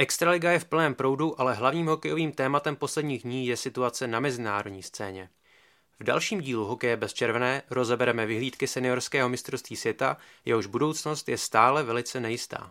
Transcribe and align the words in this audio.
Extraliga 0.00 0.50
je 0.50 0.58
v 0.58 0.64
plném 0.64 0.94
proudu, 0.94 1.40
ale 1.40 1.54
hlavním 1.54 1.86
hokejovým 1.86 2.32
tématem 2.32 2.76
posledních 2.76 3.22
dní 3.22 3.46
je 3.46 3.56
situace 3.56 4.06
na 4.06 4.20
mezinárodní 4.20 4.82
scéně. 4.82 5.28
V 6.00 6.04
dalším 6.04 6.40
dílu 6.40 6.64
Hokeje 6.64 6.96
bez 6.96 7.12
červené 7.12 7.62
rozebereme 7.70 8.26
vyhlídky 8.26 8.66
seniorského 8.66 9.28
mistrovství 9.28 9.76
světa, 9.76 10.16
jehož 10.44 10.66
budoucnost 10.66 11.28
je 11.28 11.38
stále 11.38 11.82
velice 11.82 12.20
nejistá. 12.20 12.70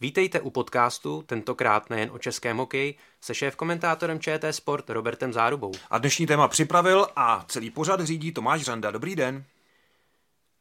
Vítejte 0.00 0.40
u 0.40 0.50
podcastu, 0.50 1.22
tentokrát 1.22 1.90
nejen 1.90 2.10
o 2.12 2.18
českém 2.18 2.56
hokeji, 2.56 2.94
se 3.20 3.34
šéf-komentátorem 3.34 4.20
ČT 4.20 4.52
Sport 4.54 4.90
Robertem 4.90 5.32
Zárubou. 5.32 5.72
A 5.90 5.98
dnešní 5.98 6.26
téma 6.26 6.48
připravil 6.48 7.06
a 7.16 7.44
celý 7.48 7.70
pořad 7.70 8.00
řídí 8.00 8.32
Tomáš 8.32 8.62
Řanda. 8.62 8.90
Dobrý 8.90 9.16
den. 9.16 9.44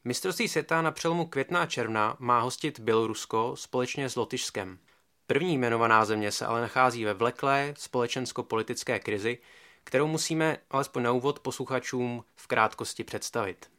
Mistrovství 0.04 0.48
světa 0.48 0.82
na 0.82 0.92
přelomu 0.92 1.26
května 1.26 1.62
a 1.62 1.66
června 1.66 2.16
má 2.20 2.40
hostit 2.40 2.80
Bělorusko 2.80 3.56
společně 3.56 4.10
s 4.10 4.16
Lotyšskem. 4.16 4.80
První 5.28 5.54
jmenovaná 5.54 6.06
země 6.06 6.32
se 6.32 6.46
ale 6.46 6.62
nachází 6.62 7.06
ve 7.06 7.14
vleklé 7.14 7.74
společensko-politické 7.78 9.00
krizi, 9.00 9.38
kterou 9.84 10.08
musíme 10.08 10.58
alespoň 10.72 11.04
na 11.04 11.12
úvod 11.12 11.40
posluchačům 11.40 12.24
v 12.36 12.48
krátkosti 12.48 13.04
představit. 13.04 13.70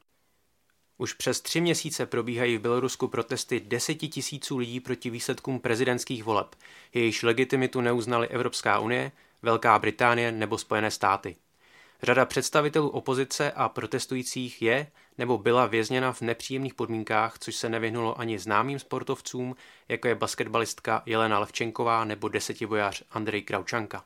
Už 0.99 1.13
přes 1.13 1.41
tři 1.41 1.61
měsíce 1.61 2.07
probíhají 2.07 2.57
v 2.57 2.61
Bělorusku 2.61 3.09
protesty 3.09 3.61
deseti 3.61 4.09
tisíců 4.09 4.59
lidí 4.59 4.81
proti 4.81 5.11
výsledkům 5.11 5.61
prezidentských 5.61 6.25
voleb, 6.25 6.57
jejichž 6.95 7.23
legitimitu 7.23 7.81
neuznali 7.81 8.29
Evropská 8.29 8.79
unie, 8.79 9.13
Velká 9.43 9.79
Británie 9.79 10.33
nebo 10.33 10.59
Spojené 10.59 10.91
státy. 10.91 11.37
Řada 12.03 12.25
představitelů 12.25 12.89
opozice 12.89 13.53
a 13.53 13.69
protestujících 13.69 14.63
je 14.63 14.87
nebo 15.19 15.39
byla 15.39 15.67
vězněna 15.67 16.13
v 16.13 16.21
nepříjemných 16.21 16.75
podmínkách, 16.75 17.39
což 17.39 17.57
se 17.57 17.69
nevyhnulo 17.69 18.21
ani 18.21 18.39
známým 18.39 18.79
sportovcům, 18.79 19.57
jako 19.89 20.09
je 20.09 20.15
basketbalistka 20.15 21.03
Jelena 21.07 21.39
Levčenková 21.39 22.05
nebo 22.05 22.29
desetivojář 22.29 23.03
Andrej 23.11 23.43
Kraučanka. 23.43 24.05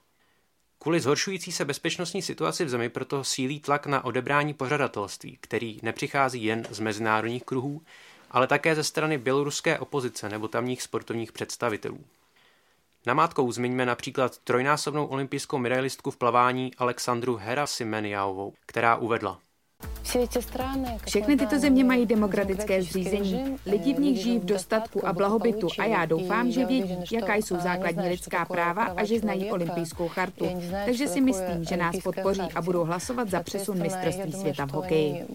Kvůli 0.78 1.00
zhoršující 1.00 1.52
se 1.52 1.64
bezpečnostní 1.64 2.22
situaci 2.22 2.64
v 2.64 2.69
zemi 2.69 2.88
proto 2.88 3.24
sílí 3.24 3.60
tlak 3.60 3.86
na 3.86 4.04
odebrání 4.04 4.54
pořadatelství, 4.54 5.38
který 5.41 5.78
nepřichází 5.82 6.44
jen 6.44 6.66
z 6.70 6.80
mezinárodních 6.80 7.44
kruhů, 7.44 7.82
ale 8.30 8.47
také 8.47 8.74
ze 8.74 8.84
strany 8.84 9.19
běloruské 9.19 9.78
opozice 9.78 10.28
nebo 10.28 10.48
tamních 10.48 10.82
sportovních 10.82 11.32
představitelů. 11.32 12.04
Namátkou 13.06 13.52
zmiňme 13.52 13.86
například 13.86 14.38
trojnásobnou 14.38 15.06
olympijskou 15.06 15.58
medailistku 15.58 16.10
v 16.10 16.16
plavání 16.16 16.70
Alexandru 16.78 17.36
Herasimeniaovou, 17.36 18.54
která 18.66 18.97
uvedla– 18.97 19.41
všechny 21.06 21.36
tyto 21.36 21.58
země 21.58 21.84
mají 21.84 22.06
demokratické 22.06 22.83
zřízení. 22.83 23.56
Lidi 23.66 23.94
v 23.94 23.98
nich 23.98 24.22
žijí 24.22 24.38
v 24.38 24.44
dostatku 24.44 25.06
a 25.06 25.12
blahobytu 25.12 25.69
a 25.78 25.84
já 25.84 26.05
doufám, 26.05 26.50
že 26.50 26.66
vědí, 26.66 26.98
jaká 27.12 27.34
jsou 27.34 27.61
základní 27.61 28.08
lidská 28.08 28.44
práva 28.44 28.84
a 28.84 29.05
že 29.05 29.19
znají 29.19 29.53
olympijskou 29.53 30.08
chartu. 30.08 30.48
Takže 30.84 31.08
si 31.08 31.20
myslím, 31.20 31.64
že 31.64 31.77
nás 31.77 31.97
podpoří 32.05 32.48
a 32.55 32.62
budou 32.62 32.84
hlasovat 32.84 33.30
za 33.30 33.42
přesun 33.42 33.83
mistrovství 33.83 34.33
světa 34.33 34.66
v 34.66 34.70
hokeji. 34.70 35.27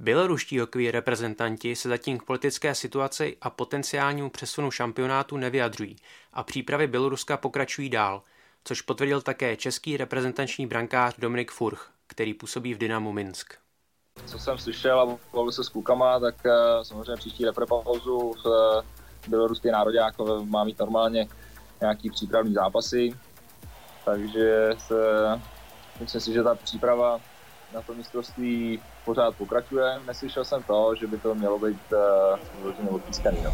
Běloruští 0.00 0.58
hokejoví 0.58 0.90
reprezentanti 0.90 1.76
se 1.76 1.88
zatím 1.88 2.18
k 2.18 2.22
politické 2.22 2.74
situaci 2.74 3.36
a 3.40 3.50
potenciálnímu 3.50 4.30
přesunu 4.30 4.70
šampionátu 4.70 5.36
nevyjadřují 5.36 5.96
a 6.32 6.42
přípravy 6.42 6.86
Běloruska 6.86 7.36
pokračují 7.36 7.90
dál– 7.90 8.22
což 8.66 8.80
potvrdil 8.80 9.20
také 9.22 9.56
český 9.56 9.96
reprezentační 9.96 10.66
brankář 10.66 11.14
Dominik 11.18 11.50
Furch, 11.50 11.90
který 12.06 12.34
působí 12.34 12.74
v 12.74 12.78
Dynamu 12.78 13.12
Minsk. 13.12 13.54
Co 14.26 14.38
jsem 14.38 14.58
slyšel 14.58 15.00
a 15.00 15.18
bavil 15.34 15.52
se 15.52 15.64
s 15.64 15.68
klukama, 15.68 16.20
tak 16.20 16.34
uh, 16.44 16.52
samozřejmě 16.82 17.16
příští 17.16 17.44
reprepauzu 17.44 18.34
v 18.44 18.46
uh, 18.46 18.84
běloruský 19.28 19.70
národák 19.70 20.14
má 20.44 20.64
mít 20.64 20.78
normálně 20.78 21.28
nějaký 21.80 22.10
přípravný 22.10 22.54
zápasy, 22.54 23.14
takže 24.04 24.70
se, 24.78 24.94
myslím 26.00 26.20
si, 26.20 26.32
že 26.32 26.42
ta 26.42 26.54
příprava 26.54 27.20
na 27.74 27.82
to 27.82 27.94
mistrovství 27.94 28.82
pořád 29.04 29.36
pokračuje. 29.36 30.00
Neslyšel 30.06 30.44
jsem 30.44 30.62
to, 30.62 30.94
že 30.94 31.06
by 31.06 31.18
to 31.18 31.34
mělo 31.34 31.58
být 31.58 31.92
uh, 32.64 32.94
odpískaný. 32.94 33.38
No. 33.42 33.50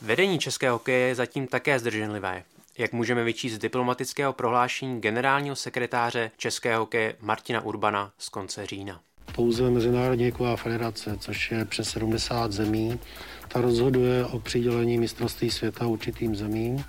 Vedení 0.00 0.38
českého 0.38 0.74
hokeje 0.74 1.08
je 1.08 1.14
zatím 1.14 1.46
také 1.46 1.78
zdrženlivé 1.78 2.44
jak 2.78 2.92
můžeme 2.92 3.24
vyčíst 3.24 3.54
z 3.54 3.58
diplomatického 3.58 4.32
prohlášení 4.32 5.00
generálního 5.00 5.56
sekretáře 5.56 6.30
Českého 6.36 6.80
hokeje 6.80 7.16
Martina 7.20 7.60
Urbana 7.60 8.12
z 8.18 8.28
konce 8.28 8.66
října. 8.66 9.00
Pouze 9.34 9.70
Mezinárodní 9.70 10.30
hokejová 10.30 10.56
federace, 10.56 11.16
což 11.20 11.50
je 11.50 11.64
přes 11.64 11.90
70 11.90 12.52
zemí, 12.52 13.00
ta 13.48 13.60
rozhoduje 13.60 14.24
o 14.24 14.38
přidělení 14.38 14.98
mistrovství 14.98 15.50
světa 15.50 15.86
určitým 15.86 16.36
zemím 16.36 16.84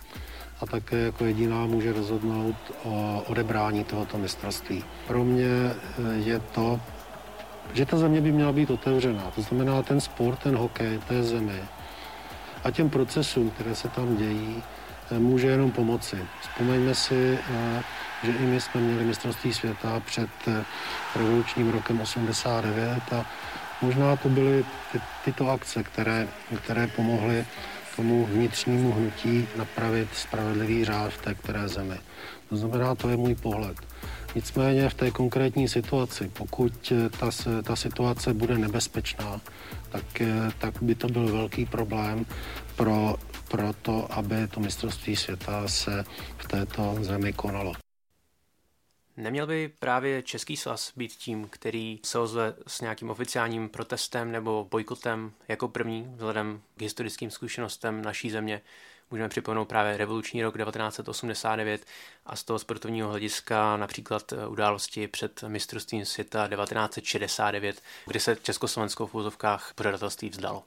a 0.62 0.66
také 0.66 0.98
jako 0.98 1.26
jediná 1.26 1.66
může 1.66 1.94
rozhodnout 1.94 2.56
o 2.84 3.24
odebrání 3.28 3.84
tohoto 3.84 4.18
mistrovství. 4.18 4.84
Pro 5.08 5.24
mě 5.24 5.46
eh, 5.46 5.76
je 6.16 6.40
to, 6.40 6.82
že 7.74 7.86
ta 7.86 7.98
země 7.98 8.22
by 8.22 8.32
měla 8.32 8.52
být 8.52 8.70
otevřená. 8.70 9.32
To 9.36 9.42
znamená 9.42 9.84
ten 9.84 10.02
sport, 10.02 10.40
ten 10.40 10.56
hokej 10.56 11.00
té 11.08 11.24
zemi 11.24 11.62
a 12.64 12.72
těm 12.72 12.90
procesům, 12.90 13.50
které 13.50 13.76
se 13.76 13.90
tam 13.90 14.16
dějí, 14.16 14.64
může 15.12 15.48
jenom 15.48 15.72
pomoci. 15.72 16.18
Vzpomeňme 16.42 16.96
si, 16.96 17.40
eh, 17.50 17.84
že 18.24 18.32
i 18.32 18.42
my 18.42 18.62
jsme 18.62 18.82
měli 18.82 19.06
mistrovství 19.06 19.54
světa 19.54 20.02
před 20.06 20.30
eh, 20.48 20.64
revolučním 21.16 21.70
rokem 21.70 22.02
89 22.02 23.14
a 23.14 23.26
možná 23.82 24.16
to 24.16 24.30
byly 24.30 24.66
ty, 24.92 25.02
tyto 25.26 25.50
akce, 25.50 25.84
které, 25.84 26.28
které 26.64 26.88
pomohly 26.88 27.46
tomu 27.96 28.26
vnitřnímu 28.26 28.92
hnutí 28.92 29.48
napravit 29.56 30.10
spravedlivý 30.14 30.86
řád 30.86 31.14
v 31.14 31.22
té 31.22 31.34
které 31.34 31.68
zemi. 31.68 31.96
To 32.50 32.58
znamená, 32.58 32.96
to 32.96 33.10
je 33.10 33.18
můj 33.18 33.36
pohled. 33.36 33.78
Nicméně 34.36 34.90
v 34.90 34.94
té 34.94 35.12
konkrétní 35.12 35.68
situaci, 35.68 36.32
pokud 36.34 36.92
eh, 36.92 37.10
ta, 37.10 37.30
ta 37.64 37.76
situace 37.76 38.34
bude 38.34 38.58
nebezpečná, 38.58 39.42
tak, 39.90 40.22
tak 40.58 40.84
by 40.84 40.96
to 40.96 41.08
byl 41.08 41.32
velký 41.32 41.66
problém 41.66 42.26
pro 42.76 43.16
pro 43.56 43.74
to, 43.74 44.14
aby 44.14 44.48
to 44.48 44.60
mistrovství 44.60 45.16
světa 45.16 45.68
se 45.68 46.06
v 46.38 46.48
této 46.48 46.98
zemi 47.02 47.34
konalo. 47.34 47.74
Neměl 49.18 49.48
by 49.48 49.72
právě 49.80 50.24
Český 50.24 50.58
svaz 50.58 50.92
být 50.96 51.12
tím, 51.12 51.48
který 51.50 52.00
se 52.06 52.20
ozve 52.20 52.54
s 52.68 52.82
nějakým 52.82 53.10
oficiálním 53.10 53.70
protestem 53.70 54.32
nebo 54.32 54.68
bojkotem 54.72 55.32
jako 55.48 55.68
první 55.68 56.12
vzhledem 56.16 56.62
k 56.78 56.82
historickým 56.82 57.32
zkušenostem 57.32 58.02
naší 58.02 58.30
země? 58.30 58.62
Můžeme 59.12 59.30
připomenout 59.30 59.66
právě 59.66 59.98
revoluční 59.98 60.44
rok 60.44 60.58
1989 60.58 61.86
a 62.26 62.36
z 62.36 62.44
toho 62.44 62.60
sportovního 62.60 63.10
hlediska 63.10 63.78
například 63.78 64.34
události 64.48 65.08
před 65.08 65.44
mistrovstvím 65.48 66.06
světa 66.06 66.48
1969, 66.48 67.82
kdy 68.08 68.20
se 68.20 68.36
Československo 68.36 69.08
v 69.08 69.16
úzovkách 69.16 69.74
pořadatelství 69.76 70.30
vzdalo. 70.30 70.64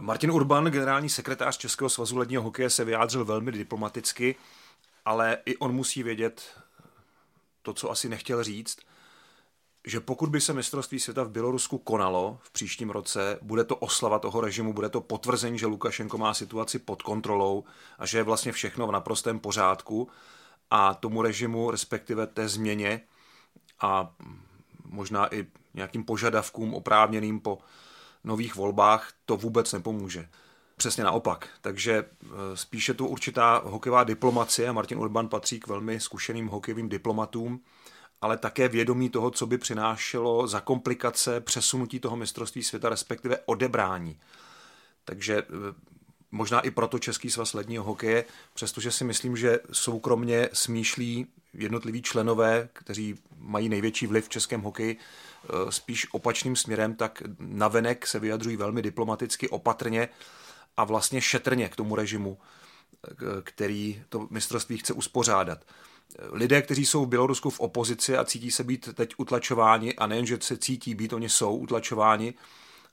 Martin 0.00 0.30
Urban, 0.30 0.64
generální 0.64 1.08
sekretář 1.08 1.58
Českého 1.58 1.88
svazu 1.88 2.16
ledního 2.16 2.42
hokeje, 2.42 2.70
se 2.70 2.84
vyjádřil 2.84 3.24
velmi 3.24 3.52
diplomaticky, 3.52 4.36
ale 5.04 5.38
i 5.46 5.56
on 5.56 5.72
musí 5.72 6.02
vědět 6.02 6.58
to, 7.62 7.72
co 7.74 7.90
asi 7.90 8.08
nechtěl 8.08 8.44
říct, 8.44 8.78
že 9.84 10.00
pokud 10.00 10.28
by 10.28 10.40
se 10.40 10.52
mistrovství 10.52 11.00
světa 11.00 11.24
v 11.24 11.30
Bělorusku 11.30 11.78
konalo 11.78 12.38
v 12.42 12.50
příštím 12.50 12.90
roce, 12.90 13.38
bude 13.42 13.64
to 13.64 13.76
oslava 13.76 14.18
toho 14.18 14.40
režimu, 14.40 14.72
bude 14.72 14.88
to 14.88 15.00
potvrzení, 15.00 15.58
že 15.58 15.66
Lukašenko 15.66 16.18
má 16.18 16.34
situaci 16.34 16.78
pod 16.78 17.02
kontrolou 17.02 17.64
a 17.98 18.06
že 18.06 18.18
je 18.18 18.22
vlastně 18.22 18.52
všechno 18.52 18.86
v 18.86 18.92
naprostém 18.92 19.38
pořádku 19.38 20.08
a 20.70 20.94
tomu 20.94 21.22
režimu, 21.22 21.70
respektive 21.70 22.26
té 22.26 22.48
změně 22.48 23.00
a 23.80 24.14
možná 24.84 25.34
i 25.34 25.46
nějakým 25.74 26.04
požadavkům 26.04 26.74
oprávněným 26.74 27.40
po 27.40 27.58
nových 28.26 28.54
volbách 28.54 29.12
to 29.24 29.36
vůbec 29.36 29.72
nepomůže. 29.72 30.28
Přesně 30.76 31.04
naopak. 31.04 31.48
Takže 31.60 31.92
e, 31.92 32.06
spíše 32.56 32.94
tu 32.94 33.06
určitá 33.06 33.62
hokejová 33.64 34.04
diplomacie, 34.04 34.72
Martin 34.72 34.98
Urban 34.98 35.28
patří 35.28 35.60
k 35.60 35.66
velmi 35.66 36.00
zkušeným 36.00 36.46
hokejovým 36.46 36.88
diplomatům, 36.88 37.60
ale 38.20 38.36
také 38.38 38.68
vědomí 38.68 39.10
toho, 39.10 39.30
co 39.30 39.46
by 39.46 39.58
přinášelo 39.58 40.46
za 40.46 40.60
komplikace 40.60 41.40
přesunutí 41.40 42.00
toho 42.00 42.16
mistrovství 42.16 42.62
světa, 42.62 42.88
respektive 42.88 43.38
odebrání. 43.46 44.20
Takže 45.04 45.36
e, 45.38 45.44
možná 46.32 46.60
i 46.60 46.70
proto 46.70 46.98
Český 46.98 47.30
svaz 47.30 47.54
ledního 47.54 47.84
hokeje, 47.84 48.24
přestože 48.54 48.90
si 48.90 49.04
myslím, 49.04 49.36
že 49.36 49.58
soukromně 49.72 50.48
smýšlí 50.52 51.26
jednotliví 51.54 52.02
členové, 52.02 52.68
kteří 52.72 53.14
mají 53.38 53.68
největší 53.68 54.06
vliv 54.06 54.24
v 54.24 54.28
českém 54.28 54.60
hokeji, 54.60 54.96
eh, 54.96 55.72
spíš 55.72 56.06
opačným 56.12 56.56
směrem, 56.56 56.94
tak 56.94 57.22
navenek 57.38 58.06
se 58.06 58.18
vyjadřují 58.18 58.56
velmi 58.56 58.82
diplomaticky, 58.82 59.48
opatrně 59.48 60.08
a 60.76 60.84
vlastně 60.84 61.20
šetrně 61.20 61.68
k 61.68 61.76
tomu 61.76 61.96
režimu, 61.96 62.38
eh, 62.38 63.10
který 63.42 64.02
to 64.08 64.28
mistrovství 64.30 64.78
chce 64.78 64.92
uspořádat. 64.92 65.58
Lidé, 66.32 66.62
kteří 66.62 66.86
jsou 66.86 67.04
v 67.04 67.08
Bělorusku 67.08 67.50
v 67.50 67.60
opozici 67.60 68.16
a 68.16 68.24
cítí 68.24 68.50
se 68.50 68.64
být 68.64 68.88
teď 68.94 69.14
utlačováni, 69.16 69.94
a 69.94 70.06
nejen, 70.06 70.26
že 70.26 70.38
se 70.40 70.56
cítí 70.56 70.94
být, 70.94 71.12
oni 71.12 71.28
jsou 71.28 71.56
utlačováni, 71.56 72.34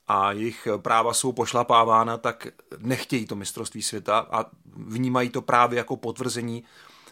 a 0.08 0.32
jejich 0.32 0.68
práva 0.82 1.14
jsou 1.14 1.32
pošlapávána, 1.32 2.18
tak 2.18 2.46
nechtějí 2.78 3.26
to 3.26 3.36
mistrovství 3.36 3.82
světa 3.82 4.26
a 4.32 4.44
vnímají 4.76 5.30
to 5.30 5.42
právě 5.42 5.76
jako 5.76 5.96
potvrzení, 5.96 6.64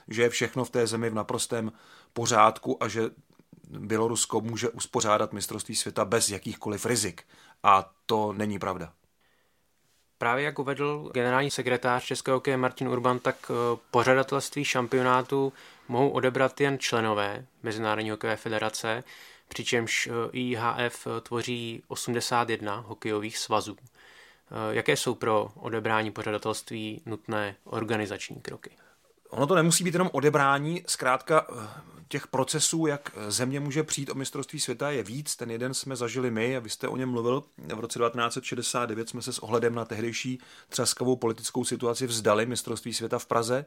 že 0.08 0.22
je 0.22 0.28
všechno 0.28 0.64
v 0.64 0.70
té 0.70 0.86
zemi 0.86 1.10
v 1.10 1.14
naprostém 1.14 1.72
pořádku 2.12 2.82
a 2.82 2.88
že 2.88 3.10
Bělorusko 3.78 4.40
může 4.40 4.68
uspořádat 4.68 5.32
mistrovství 5.32 5.76
světa 5.76 6.04
bez 6.04 6.30
jakýchkoliv 6.30 6.86
rizik. 6.86 7.22
A 7.62 7.92
to 8.06 8.32
není 8.32 8.58
pravda. 8.58 8.92
Právě 10.18 10.44
jak 10.44 10.58
uvedl 10.58 11.10
generální 11.14 11.50
sekretář 11.50 12.04
Českého 12.04 12.36
hokeje 12.36 12.56
Martin 12.56 12.88
Urban, 12.88 13.18
tak 13.18 13.36
eh, 13.50 13.78
pořadatelství 13.90 14.64
šampionátu 14.64 15.52
mohou 15.88 16.08
odebrat 16.08 16.60
jen 16.60 16.78
členové 16.78 17.46
Mezinárodní 17.62 18.10
hokejové 18.10 18.36
federace, 18.36 19.04
přičemž 19.52 20.06
eh, 20.06 20.30
IHF 20.32 21.06
tvoří 21.22 21.82
81 21.88 22.84
hokejových 22.86 23.38
svazů. 23.38 23.76
Eh, 23.80 24.74
jaké 24.74 24.96
jsou 24.96 25.14
pro 25.14 25.50
odebrání 25.54 26.10
pořadatelství 26.10 27.02
nutné 27.06 27.56
organizační 27.64 28.40
kroky? 28.40 28.70
Ono 29.30 29.46
to 29.46 29.54
nemusí 29.54 29.84
být 29.84 29.94
jenom 29.94 30.10
odebrání, 30.12 30.84
zkrátka 30.86 31.46
eh, 31.50 31.66
těch 32.08 32.26
procesů, 32.26 32.86
jak 32.86 33.10
země 33.28 33.60
může 33.60 33.82
přijít 33.82 34.10
o 34.10 34.14
mistrovství 34.14 34.60
světa, 34.60 34.90
je 34.90 35.02
víc. 35.02 35.36
Ten 35.36 35.50
jeden 35.50 35.74
jsme 35.74 35.96
zažili 35.96 36.30
my 36.30 36.56
a 36.56 36.60
vy 36.60 36.70
jste 36.70 36.88
o 36.88 36.96
něm 36.96 37.10
mluvil. 37.10 37.42
V 37.74 37.80
roce 37.80 37.98
1969 37.98 39.08
jsme 39.08 39.22
se 39.22 39.32
s 39.32 39.38
ohledem 39.38 39.74
na 39.74 39.84
tehdejší 39.84 40.38
třaskavou 40.68 41.16
politickou 41.16 41.64
situaci 41.64 42.06
vzdali 42.06 42.46
mistrovství 42.46 42.94
světa 42.94 43.18
v 43.18 43.26
Praze. 43.26 43.64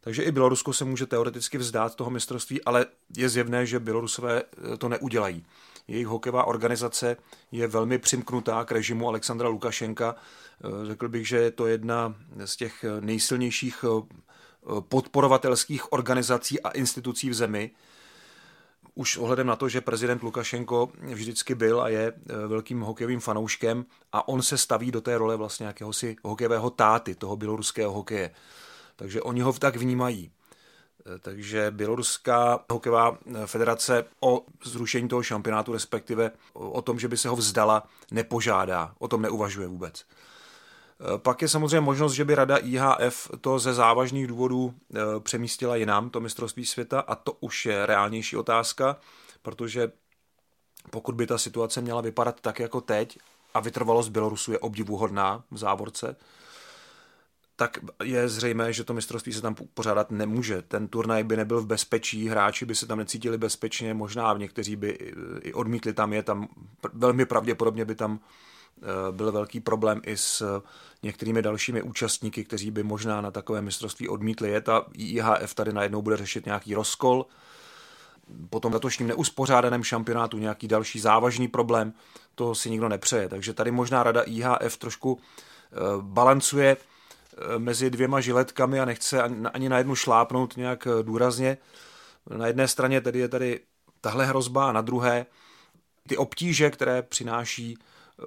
Takže 0.00 0.22
i 0.22 0.32
Bělorusko 0.32 0.72
se 0.72 0.84
může 0.84 1.06
teoreticky 1.06 1.58
vzdát 1.58 1.94
toho 1.94 2.10
mistrovství, 2.10 2.64
ale 2.64 2.86
je 3.16 3.28
zjevné, 3.28 3.66
že 3.66 3.80
Bělorusové 3.80 4.42
eh, 4.42 4.76
to 4.76 4.88
neudělají. 4.88 5.46
Jejich 5.88 6.06
hokejová 6.06 6.44
organizace 6.44 7.16
je 7.52 7.66
velmi 7.66 7.98
přimknutá 7.98 8.64
k 8.64 8.72
režimu 8.72 9.08
Alexandra 9.08 9.48
Lukašenka. 9.48 10.14
Eh, 10.14 10.86
řekl 10.86 11.08
bych, 11.08 11.28
že 11.28 11.36
je 11.36 11.50
to 11.50 11.66
jedna 11.66 12.14
z 12.44 12.56
těch 12.56 12.84
nejsilnějších 13.00 13.84
podporovatelských 14.88 15.92
organizací 15.92 16.60
a 16.60 16.70
institucí 16.70 17.30
v 17.30 17.34
zemi. 17.34 17.70
Už 18.94 19.16
ohledem 19.16 19.46
na 19.46 19.56
to, 19.56 19.68
že 19.68 19.80
prezident 19.80 20.22
Lukašenko 20.22 20.92
vždycky 21.02 21.54
byl 21.54 21.80
a 21.80 21.88
je 21.88 22.12
velkým 22.46 22.80
hokejovým 22.80 23.20
fanouškem 23.20 23.84
a 24.12 24.28
on 24.28 24.42
se 24.42 24.58
staví 24.58 24.90
do 24.90 25.00
té 25.00 25.18
role 25.18 25.36
vlastně 25.36 25.66
jakéhosi 25.66 26.16
hokejového 26.24 26.70
táty 26.70 27.14
toho 27.14 27.36
běloruského 27.36 27.92
hokeje. 27.92 28.30
Takže 28.98 29.22
oni 29.22 29.40
ho 29.40 29.52
tak 29.52 29.76
vnímají. 29.76 30.30
E, 31.14 31.18
takže 31.18 31.70
Běloruská 31.70 32.64
hokejová 32.72 33.18
e, 33.34 33.46
federace 33.46 34.04
o 34.20 34.44
zrušení 34.64 35.08
toho 35.08 35.22
šampionátu, 35.22 35.72
respektive 35.72 36.30
o 36.52 36.82
tom, 36.82 36.98
že 36.98 37.08
by 37.08 37.16
se 37.16 37.28
ho 37.28 37.36
vzdala, 37.36 37.88
nepožádá. 38.10 38.94
O 38.98 39.08
tom 39.08 39.22
neuvažuje 39.22 39.68
vůbec. 39.68 40.04
Eh, 41.00 41.18
pak 41.18 41.42
je 41.42 41.48
samozřejmě 41.48 41.80
možnost, 41.80 42.12
že 42.12 42.24
by 42.24 42.34
rada 42.34 42.56
IHF 42.56 43.30
to 43.40 43.58
ze 43.58 43.74
závažných 43.74 44.26
důvodů 44.26 44.74
eh, 44.94 45.00
přemístila 45.20 45.76
jinam, 45.76 46.10
to 46.10 46.20
mistrovství 46.20 46.66
světa, 46.66 47.00
a 47.00 47.14
to 47.14 47.32
už 47.40 47.66
je 47.66 47.86
reálnější 47.86 48.36
otázka, 48.36 48.96
protože 49.42 49.92
pokud 50.90 51.14
by 51.14 51.26
ta 51.26 51.38
situace 51.38 51.80
měla 51.80 52.00
vypadat 52.00 52.40
tak 52.40 52.58
jako 52.58 52.80
teď, 52.80 53.18
a 53.54 53.60
vytrvalost 53.60 54.08
Bělorusu 54.08 54.52
je 54.52 54.58
obdivuhodná 54.58 55.44
v 55.50 55.58
závorce, 55.58 56.16
tak 57.58 57.78
je 58.04 58.28
zřejmé, 58.28 58.72
že 58.72 58.84
to 58.84 58.94
mistrovství 58.94 59.32
se 59.32 59.42
tam 59.42 59.54
pořádat 59.74 60.10
nemůže. 60.10 60.62
Ten 60.62 60.88
turnaj 60.88 61.24
by 61.24 61.36
nebyl 61.36 61.60
v 61.60 61.66
bezpečí, 61.66 62.28
hráči 62.28 62.64
by 62.64 62.74
se 62.74 62.86
tam 62.86 62.98
necítili 62.98 63.38
bezpečně, 63.38 63.94
možná 63.94 64.36
někteří 64.36 64.76
by 64.76 64.98
i 65.42 65.52
odmítli 65.52 65.92
tam 65.92 66.12
je, 66.12 66.22
tam 66.22 66.48
velmi 66.92 67.26
pravděpodobně 67.26 67.84
by 67.84 67.94
tam 67.94 68.20
Eh, 68.82 69.12
byl 69.12 69.32
velký 69.32 69.60
problém 69.60 70.00
i 70.06 70.16
s 70.16 70.40
eh, 70.40 70.68
některými 71.02 71.42
dalšími 71.42 71.82
účastníky, 71.82 72.44
kteří 72.44 72.70
by 72.70 72.82
možná 72.82 73.20
na 73.20 73.30
takové 73.30 73.62
mistrovství 73.62 74.08
odmítli 74.08 74.50
jet 74.50 74.68
a 74.68 74.86
IHF 74.92 75.54
tady 75.54 75.72
najednou 75.72 76.02
bude 76.02 76.16
řešit 76.16 76.46
nějaký 76.46 76.74
rozkol. 76.74 77.26
Po 78.50 78.60
tom 78.60 78.72
letošním 78.72 79.08
neuspořádaném 79.08 79.84
šampionátu 79.84 80.38
nějaký 80.38 80.68
další 80.68 81.00
závažný 81.00 81.48
problém, 81.48 81.92
to 82.34 82.54
si 82.54 82.70
nikdo 82.70 82.88
nepřeje. 82.88 83.28
Takže 83.28 83.54
tady 83.54 83.70
možná 83.70 84.02
rada 84.02 84.22
IHF 84.22 84.76
trošku 84.76 85.20
eh, 85.20 85.76
balancuje 86.00 86.76
mezi 87.58 87.90
dvěma 87.90 88.20
žiletkami 88.20 88.80
a 88.80 88.84
nechce 88.84 89.22
ani 89.52 89.68
na 89.68 89.78
jednu 89.78 89.94
šlápnout 89.94 90.56
nějak 90.56 90.88
důrazně. 91.02 91.58
Na 92.36 92.46
jedné 92.46 92.68
straně 92.68 93.00
tedy 93.00 93.18
je 93.18 93.28
tady 93.28 93.60
tahle 94.00 94.26
hrozba 94.26 94.68
a 94.68 94.72
na 94.72 94.80
druhé 94.80 95.26
ty 96.08 96.16
obtíže, 96.16 96.70
které 96.70 97.02
přináší 97.02 97.78
Eh, 98.22 98.26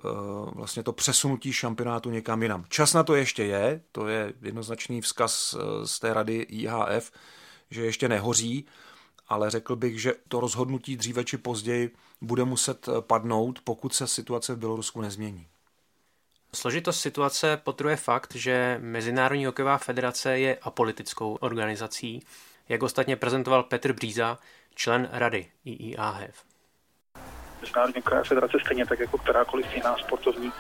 vlastně 0.56 0.84
to 0.84 0.94
přesunutí 0.94 1.54
šampionátu 1.54 2.10
někam 2.10 2.44
jinam. 2.44 2.66
Čas 2.70 2.94
na 2.94 3.04
to 3.04 3.16
ještě 3.16 3.44
je, 3.44 3.82
to 3.92 4.08
je 4.08 4.34
jednoznačný 4.42 5.02
vzkaz 5.02 5.56
eh, 5.60 5.88
z 5.88 6.00
té 6.00 6.14
rady 6.14 6.36
IHF, 6.36 7.12
že 7.72 7.86
ještě 7.86 8.10
nehoří, 8.10 8.66
ale 9.28 9.50
řekl 9.50 9.76
bych, 9.76 10.02
že 10.02 10.14
to 10.28 10.40
rozhodnutí 10.40 10.98
dříve 10.98 11.24
či 11.24 11.38
později 11.38 11.96
bude 12.22 12.44
muset 12.44 12.88
eh, 12.88 13.02
padnout, 13.02 13.62
pokud 13.64 13.94
se 13.94 14.08
situace 14.08 14.56
v 14.56 14.58
Bělorusku 14.58 15.02
nezmění. 15.02 15.48
Složitost 16.56 17.00
situace 17.00 17.58
potruje 17.58 17.96
fakt, 17.96 18.36
že 18.36 18.78
Mezinárodní 18.82 19.46
hokejová 19.46 19.78
federace 19.78 20.40
je 20.40 20.58
apolitickou 20.62 21.36
organizací, 21.36 22.24
jak 22.70 22.84
ostatně 22.84 23.16
prezentoval 23.16 23.64
Petr 23.64 23.94
Bříza, 23.94 24.38
člen 24.76 25.10
rady 25.12 25.46
IIAHF. 25.66 26.44
Mezinárodní 27.62 28.02
hokejová 28.02 28.24
federace, 28.24 28.58
stejně 28.66 28.86
tak 28.86 29.00
jako 29.00 29.18
kterákoliv 29.18 29.76
jiná 29.76 29.98
sportovní 29.98 30.52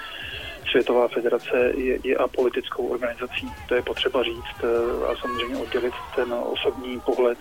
světová 0.72 1.08
federace 1.08 1.72
je, 1.76 2.00
je 2.04 2.18
apolitickou 2.18 2.88
organizací. 2.88 3.52
To 3.68 3.76
je 3.76 3.82
potřeba 3.82 4.24
říct 4.24 4.64
eh, 4.64 5.08
a 5.08 5.16
samozřejmě 5.16 5.58
oddělit 5.58 5.94
ten 6.16 6.34
osobní 6.34 7.00
pohled 7.00 7.38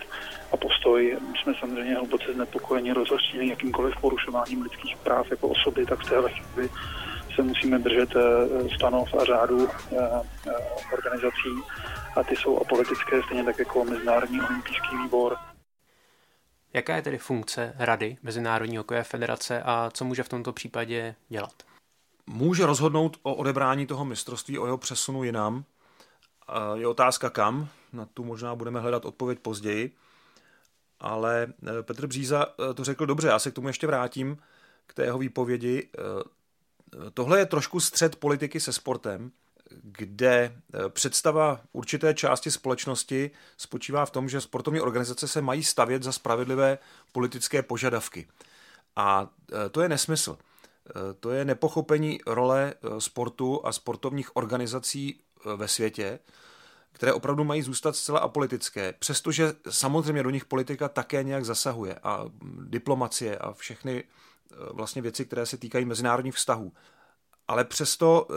a 0.53 0.57
postoj. 0.57 1.17
My 1.31 1.37
jsme 1.37 1.53
samozřejmě 1.59 1.95
hluboce 1.95 2.33
znepokojeni, 2.33 2.93
rozhořčení 2.93 3.49
jakýmkoliv 3.49 3.95
porušováním 4.01 4.61
lidských 4.61 4.97
práv 4.97 5.31
jako 5.31 5.47
osoby, 5.47 5.85
tak 5.85 5.99
v 5.99 6.09
téhle 6.09 6.29
chvíli 6.31 6.69
se 7.35 7.43
musíme 7.43 7.79
držet 7.79 8.09
eh, 8.15 8.75
stanov 8.75 9.13
a 9.13 9.25
řádu 9.25 9.67
eh, 9.67 10.51
organizací 10.93 11.49
a 12.15 12.23
ty 12.23 12.35
jsou 12.35 12.59
apolitické, 12.59 13.21
stejně 13.25 13.43
tak 13.43 13.59
jako 13.59 13.85
Mezinárodní 13.85 14.41
olympijský 14.41 14.97
výbor. 15.03 15.35
Jaká 16.73 16.95
je 16.95 17.01
tedy 17.01 17.17
funkce 17.17 17.73
Rady 17.77 18.17
Mezinárodní 18.23 18.77
hokejové 18.77 19.03
federace 19.03 19.63
a 19.65 19.89
co 19.93 20.05
může 20.05 20.23
v 20.23 20.29
tomto 20.29 20.53
případě 20.53 21.15
dělat? 21.29 21.53
Může 22.27 22.65
rozhodnout 22.65 23.17
o 23.23 23.35
odebrání 23.35 23.87
toho 23.87 24.05
mistrovství, 24.05 24.59
o 24.59 24.65
jeho 24.65 24.77
přesunu 24.77 25.23
jinam. 25.23 25.63
Je 26.75 26.87
otázka 26.87 27.29
kam, 27.29 27.69
na 27.93 28.05
tu 28.05 28.23
možná 28.23 28.55
budeme 28.55 28.79
hledat 28.79 29.05
odpověď 29.05 29.39
později. 29.39 29.91
Ale 30.99 31.53
eh, 31.67 31.83
Petr 31.83 32.07
Bříza 32.07 32.45
eh, 32.45 32.73
to 32.73 32.83
řekl 32.83 33.05
dobře, 33.05 33.27
já 33.27 33.39
se 33.39 33.51
k 33.51 33.53
tomu 33.53 33.67
ještě 33.67 33.87
vrátím, 33.87 34.37
k 34.87 34.93
té 34.93 35.03
jeho 35.03 35.17
výpovědi. 35.17 35.89
Tohle 37.13 37.39
je 37.39 37.45
trošku 37.45 37.79
střed 37.79 38.15
politiky 38.15 38.59
se 38.59 38.73
sportem 38.73 39.31
kde 39.83 40.33
eh, 40.73 40.89
představa 40.89 41.61
určité 41.73 42.13
části 42.13 42.51
společnosti 42.51 43.31
spočívá 43.57 44.05
v 44.05 44.11
tom, 44.11 44.29
že 44.29 44.41
sportovní 44.41 44.81
organizace 44.81 45.27
se 45.27 45.41
mají 45.41 45.63
stavět 45.63 46.03
za 46.03 46.11
spravedlivé 46.11 46.77
politické 47.11 47.61
požadavky. 47.61 48.27
A 48.95 49.29
eh, 49.51 49.69
to 49.69 49.81
je 49.81 49.89
nesmysl. 49.89 50.37
Eh, 50.89 51.13
to 51.19 51.31
je 51.31 51.45
nepochopení 51.45 52.19
role 52.27 52.73
sportu 52.99 53.65
a 53.65 53.71
sportovních 53.71 54.35
organizací 54.35 55.19
ve 55.55 55.67
světě, 55.67 56.19
které 56.91 57.13
opravdu 57.13 57.43
mají 57.43 57.61
zůstat 57.61 57.95
zcela 57.95 58.19
apolitické, 58.19 58.93
přestože 58.99 59.53
samozřejmě 59.69 60.23
do 60.23 60.29
nich 60.29 60.45
politika 60.45 60.89
také 60.89 61.23
nějak 61.23 61.45
zasahuje 61.45 61.95
a 62.03 62.25
diplomacie 62.59 63.37
a 63.37 63.53
všechny 63.53 64.03
vlastně 64.73 65.01
věci, 65.01 65.25
které 65.25 65.45
se 65.45 65.57
týkají 65.57 65.85
mezinárodních 65.85 66.35
vztahů 66.35 66.71
ale 67.51 67.63
přesto 67.63 68.27
eh, 68.29 68.35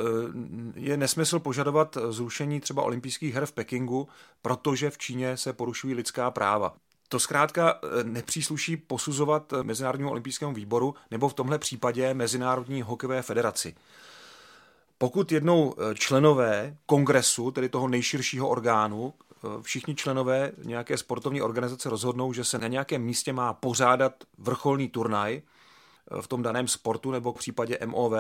je 0.77 0.97
nesmysl 0.97 1.39
požadovat 1.39 1.99
zrušení 2.11 2.61
třeba 2.61 2.83
olympijských 2.83 3.35
her 3.35 3.47
v 3.47 3.53
Pekingu, 3.53 4.09
protože 4.43 4.91
v 4.91 4.99
Číně 4.99 5.37
se 5.37 5.53
porušují 5.53 5.95
lidská 5.95 6.31
práva. 6.31 6.75
To 7.09 7.19
zkrátka 7.19 7.81
eh, 7.83 8.05
nepřísluší 8.05 8.77
posuzovat 8.77 9.53
Mezinárodnímu 9.63 10.11
olympijskému 10.11 10.53
výboru 10.53 10.95
nebo 11.11 11.29
v 11.29 11.35
tomhle 11.35 11.59
případě 11.59 12.15
Mezinárodní 12.15 12.83
hokejové 12.83 13.23
federaci. 13.23 13.75
pokud 14.99 15.33
jednou 15.33 15.75
členové 15.95 16.77
kongresu, 16.87 17.51
tedy 17.51 17.69
toho 17.69 17.89
nejširšího 17.89 18.49
orgánu, 18.49 19.15
všichni 19.63 19.95
členové 19.95 20.53
nějaké 20.65 20.97
sportovní 20.99 21.43
organizace 21.43 21.91
rozhodnou, 21.91 22.33
že 22.33 22.45
se 22.45 22.59
na 22.59 22.69
nějakém 22.69 23.03
místě 23.03 23.33
má 23.33 23.53
pořádat 23.53 24.13
vrcholný 24.39 24.89
turnaj 24.89 25.43
v 26.21 26.29
tom 26.29 26.43
daném 26.43 26.69
sportu 26.69 27.11
nebo 27.11 27.33
v 27.33 27.39
případě 27.39 27.79
MOV 27.87 28.13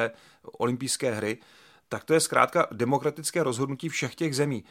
olympijské 0.59 1.14
hry, 1.14 1.38
tak 1.88 2.05
to 2.05 2.14
je 2.14 2.21
zkrátka 2.21 2.67
demokratické 2.73 3.43
rozhodnutí 3.43 3.88
všech 3.88 4.14
těch 4.14 4.37
zemí. 4.37 4.64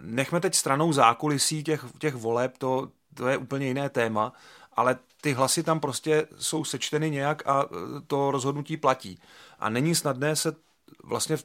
Nechme 0.00 0.40
teď 0.40 0.54
stranou 0.54 0.92
zákulisí 0.92 1.64
těch, 1.64 1.84
těch 1.98 2.14
voleb, 2.14 2.58
to, 2.58 2.88
to 3.14 3.28
je 3.28 3.36
úplně 3.36 3.66
jiné 3.66 3.88
téma, 3.88 4.32
ale 4.72 4.98
ty 5.20 5.32
hlasy 5.32 5.62
tam 5.62 5.80
prostě 5.80 6.26
jsou 6.38 6.64
sečteny 6.64 7.10
nějak 7.10 7.48
a 7.48 7.66
to 8.06 8.30
rozhodnutí 8.30 8.76
platí. 8.76 9.20
A 9.58 9.68
není 9.68 9.94
snadné 9.94 10.36
se 10.36 10.56
vlastně 11.04 11.36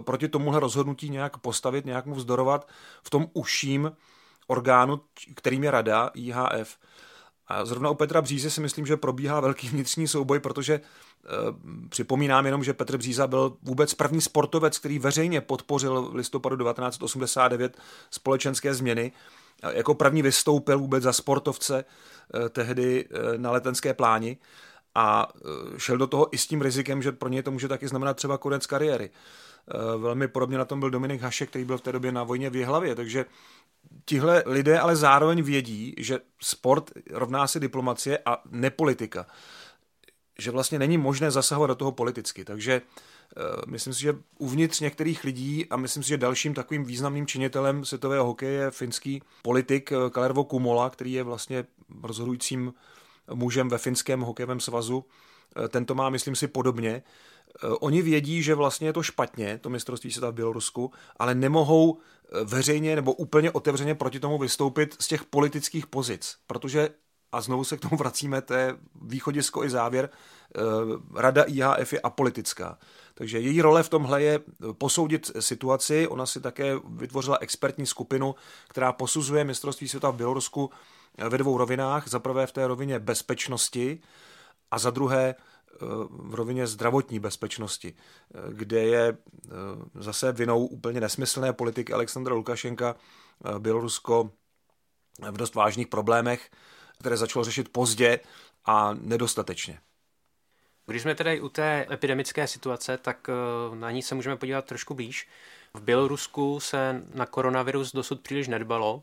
proti 0.00 0.28
tomuhle 0.28 0.60
rozhodnutí 0.60 1.10
nějak 1.10 1.36
postavit, 1.38 1.86
nějak 1.86 2.06
mu 2.06 2.14
vzdorovat 2.14 2.68
v 3.02 3.10
tom 3.10 3.26
užším 3.32 3.92
orgánu, 4.46 5.00
kterým 5.34 5.64
je 5.64 5.70
rada 5.70 6.10
IHF. 6.14 6.78
A 7.48 7.64
zrovna 7.64 7.90
u 7.90 7.94
Petra 7.94 8.22
Bříze 8.22 8.50
si 8.50 8.60
myslím, 8.60 8.86
že 8.86 8.96
probíhá 8.96 9.40
velký 9.40 9.68
vnitřní 9.68 10.08
souboj, 10.08 10.40
protože 10.40 10.74
e, 10.74 10.80
připomínám 11.88 12.46
jenom, 12.46 12.64
že 12.64 12.72
Petr 12.72 12.96
Bříza 12.96 13.26
byl 13.26 13.56
vůbec 13.62 13.94
první 13.94 14.20
sportovec, 14.20 14.78
který 14.78 14.98
veřejně 14.98 15.40
podpořil 15.40 16.02
v 16.02 16.14
listopadu 16.14 16.56
1989 16.56 17.78
společenské 18.10 18.74
změny. 18.74 19.12
Jako 19.72 19.94
první 19.94 20.22
vystoupil 20.22 20.78
vůbec 20.78 21.02
za 21.02 21.12
sportovce 21.12 21.84
e, 22.44 22.48
tehdy 22.48 23.04
e, 23.04 23.38
na 23.38 23.50
letenské 23.50 23.94
pláni 23.94 24.36
a 24.94 25.28
šel 25.76 25.96
do 25.96 26.06
toho 26.06 26.34
i 26.34 26.38
s 26.38 26.46
tím 26.46 26.62
rizikem, 26.62 27.02
že 27.02 27.12
pro 27.12 27.28
něj 27.28 27.42
to 27.42 27.50
může 27.50 27.68
taky 27.68 27.88
znamenat 27.88 28.16
třeba 28.16 28.38
konec 28.38 28.66
kariéry. 28.66 29.10
Velmi 29.98 30.28
podobně 30.28 30.58
na 30.58 30.64
tom 30.64 30.80
byl 30.80 30.90
Dominik 30.90 31.20
Hašek, 31.20 31.48
který 31.48 31.64
byl 31.64 31.78
v 31.78 31.80
té 31.80 31.92
době 31.92 32.12
na 32.12 32.22
vojně 32.22 32.50
v 32.50 32.56
Jihlavě, 32.56 32.94
takže 32.94 33.24
tihle 34.04 34.42
lidé 34.46 34.80
ale 34.80 34.96
zároveň 34.96 35.42
vědí, 35.42 35.94
že 35.98 36.20
sport 36.42 36.90
rovná 37.10 37.46
se 37.46 37.60
diplomacie 37.60 38.18
a 38.26 38.42
nepolitika. 38.50 39.26
Že 40.38 40.50
vlastně 40.50 40.78
není 40.78 40.98
možné 40.98 41.30
zasahovat 41.30 41.66
do 41.66 41.74
toho 41.74 41.92
politicky. 41.92 42.44
Takže 42.44 42.82
uh, 43.36 43.42
myslím 43.66 43.94
si, 43.94 44.00
že 44.00 44.16
uvnitř 44.38 44.80
některých 44.80 45.24
lidí 45.24 45.66
a 45.70 45.76
myslím 45.76 46.02
si, 46.02 46.08
že 46.08 46.16
dalším 46.18 46.54
takovým 46.54 46.84
významným 46.84 47.26
činitelem 47.26 47.84
světového 47.84 48.24
hokeje 48.24 48.52
je 48.52 48.70
finský 48.70 49.22
politik 49.42 49.92
eh, 49.92 50.10
Kalervo 50.10 50.44
Kumola, 50.44 50.90
který 50.90 51.12
je 51.12 51.22
vlastně 51.22 51.64
rozhodujícím 52.02 52.74
mužem 53.34 53.68
ve 53.68 53.78
finském 53.78 54.20
hokejovém 54.20 54.60
svazu. 54.60 54.96
Uh, 55.56 55.68
ten 55.68 55.84
to 55.84 55.94
má, 55.94 56.10
myslím 56.10 56.36
si, 56.36 56.48
podobně. 56.48 57.02
Oni 57.80 58.02
vědí, 58.02 58.42
že 58.42 58.54
vlastně 58.54 58.88
je 58.88 58.92
to 58.92 59.02
špatně, 59.02 59.58
to 59.58 59.70
mistrovství 59.70 60.12
světa 60.12 60.30
v 60.30 60.34
Bělorusku, 60.34 60.92
ale 61.16 61.34
nemohou 61.34 61.98
veřejně 62.44 62.96
nebo 62.96 63.12
úplně 63.12 63.50
otevřeně 63.50 63.94
proti 63.94 64.20
tomu 64.20 64.38
vystoupit 64.38 64.96
z 65.00 65.08
těch 65.08 65.24
politických 65.24 65.86
pozic, 65.86 66.36
protože 66.46 66.88
a 67.32 67.40
znovu 67.40 67.64
se 67.64 67.76
k 67.76 67.80
tomu 67.80 67.96
vracíme, 67.96 68.42
to 68.42 68.54
je 68.54 68.76
východisko 69.02 69.64
i 69.64 69.70
závěr, 69.70 70.10
eh, 70.10 70.60
rada 71.14 71.42
IHF 71.42 71.92
je 71.92 72.00
apolitická. 72.00 72.78
Takže 73.14 73.40
její 73.40 73.62
role 73.62 73.82
v 73.82 73.88
tomhle 73.88 74.22
je 74.22 74.40
posoudit 74.72 75.30
situaci. 75.40 76.08
Ona 76.08 76.26
si 76.26 76.40
také 76.40 76.74
vytvořila 76.88 77.38
expertní 77.40 77.86
skupinu, 77.86 78.34
která 78.68 78.92
posuzuje 78.92 79.44
mistrovství 79.44 79.88
světa 79.88 80.10
v 80.10 80.16
Bělorusku 80.16 80.70
ve 81.28 81.38
dvou 81.38 81.58
rovinách. 81.58 82.08
Za 82.08 82.18
prvé 82.18 82.46
v 82.46 82.52
té 82.52 82.66
rovině 82.66 82.98
bezpečnosti 82.98 84.00
a 84.70 84.78
za 84.78 84.90
druhé 84.90 85.34
v 86.10 86.34
rovině 86.34 86.66
zdravotní 86.66 87.18
bezpečnosti, 87.18 87.94
kde 88.48 88.80
je 88.82 89.08
eh, 89.08 89.50
zase 89.94 90.32
vinou 90.32 90.66
úplně 90.66 91.00
nesmyslné 91.00 91.52
politiky 91.52 91.92
Alexandra 91.92 92.34
Lukašenka 92.34 92.96
eh, 92.96 93.58
Bělorusko 93.58 94.30
v 95.30 95.36
dost 95.36 95.54
vážných 95.54 95.86
problémech, 95.86 96.50
které 97.00 97.16
začalo 97.16 97.44
řešit 97.44 97.68
pozdě 97.68 98.20
a 98.64 98.94
nedostatečně. 98.94 99.78
Když 100.86 101.02
jsme 101.02 101.14
tedy 101.14 101.40
u 101.40 101.48
té 101.48 101.86
epidemické 101.90 102.46
situace, 102.46 102.98
tak 102.98 103.28
eh, 103.28 103.76
na 103.76 103.90
ní 103.90 104.02
se 104.02 104.14
můžeme 104.14 104.36
podívat 104.36 104.64
trošku 104.64 104.94
blíž. 104.94 105.28
V 105.74 105.82
Bělorusku 105.82 106.60
se 106.60 107.02
na 107.14 107.26
koronavirus 107.26 107.92
dosud 107.92 108.20
příliš 108.20 108.48
nedbalo. 108.48 109.02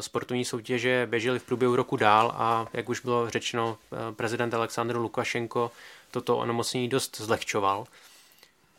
Sportovní 0.00 0.44
soutěže 0.44 1.06
běžely 1.10 1.38
v 1.38 1.42
průběhu 1.42 1.76
roku 1.76 1.96
dál 1.96 2.32
a, 2.36 2.66
jak 2.72 2.88
už 2.88 3.00
bylo 3.00 3.30
řečeno, 3.30 3.78
prezident 4.16 4.54
Aleksandr 4.54 4.96
Lukašenko 4.96 5.70
toto 6.14 6.38
onemocnění 6.38 6.88
dost 6.88 7.20
zlehčoval. 7.20 7.84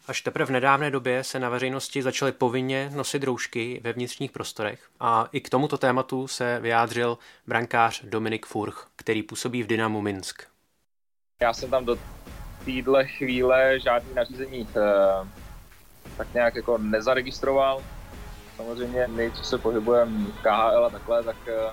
Až 0.08 0.22
teprve 0.22 0.46
v 0.46 0.50
nedávné 0.50 0.92
době 0.92 1.24
se 1.24 1.40
na 1.40 1.50
veřejnosti 1.50 2.02
začaly 2.02 2.32
povinně 2.32 2.92
nosit 2.96 3.24
roušky 3.24 3.82
ve 3.84 3.94
vnitřních 3.94 4.32
prostorech 4.32 4.80
a 5.00 5.28
i 5.32 5.42
k 5.42 5.50
tomuto 5.50 5.78
tématu 5.78 6.28
se 6.28 6.60
vyjádřil 6.60 7.18
brankář 7.48 8.04
Dominik 8.04 8.46
Furch, 8.46 8.88
který 8.96 9.24
působí 9.24 9.64
v 9.64 9.68
Dynamu 9.68 10.02
Minsk. 10.02 10.44
Já 11.42 11.54
jsem 11.54 11.70
tam 11.70 11.86
do 11.86 11.98
téhle 12.66 13.08
chvíle 13.08 13.80
žádný 13.80 14.14
nařízení 14.14 14.68
eh, 14.76 15.28
tak 16.18 16.34
nějak 16.34 16.56
jako 16.56 16.78
nezaregistroval. 16.78 17.84
Samozřejmě 18.58 19.08
my, 19.08 19.32
co 19.32 19.44
se 19.44 19.58
pohybujeme 19.58 20.26
v 20.26 20.42
KHL 20.42 20.86
a 20.86 20.90
takhle, 20.90 21.24
tak 21.24 21.38
eh, 21.48 21.72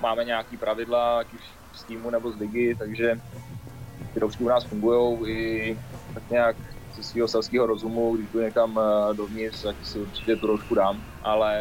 máme 0.00 0.24
nějaký 0.24 0.56
pravidla, 0.56 1.18
ať 1.18 1.32
už 1.32 1.40
z 1.74 1.82
týmu 1.82 2.10
nebo 2.10 2.32
z 2.32 2.36
ligy, 2.36 2.74
takže 2.78 3.20
roušky 4.18 4.44
u 4.44 4.48
nás 4.48 4.64
fungují 4.64 5.18
i 5.26 5.78
tak 6.14 6.30
nějak 6.30 6.56
ze 6.98 7.04
svého 7.04 7.28
selského 7.28 7.66
rozumu, 7.66 8.16
když 8.16 8.28
jdu 8.32 8.40
někam 8.40 8.80
eh, 8.80 9.14
dovnitř, 9.14 9.62
tak 9.62 9.76
si 9.82 9.98
určitě 9.98 10.36
tu 10.36 10.46
roušku 10.46 10.74
dám, 10.74 11.04
ale 11.22 11.54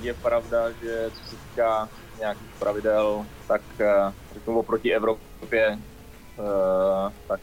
je 0.00 0.14
pravda, 0.14 0.70
že 0.70 1.10
co 1.10 1.30
se 1.30 1.36
týká 1.36 1.88
nějakých 2.18 2.50
pravidel, 2.58 3.26
tak 3.48 3.62
eh, 3.80 4.12
řeknu 4.34 4.58
oproti 4.58 4.94
Evropě, 4.94 5.78
eh, 5.78 7.12
tak 7.28 7.40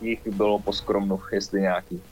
jich 0.00 0.26
bylo 0.26 0.58
poskromnu, 0.58 1.20
jestli 1.32 1.60
nějaký. 1.60 2.02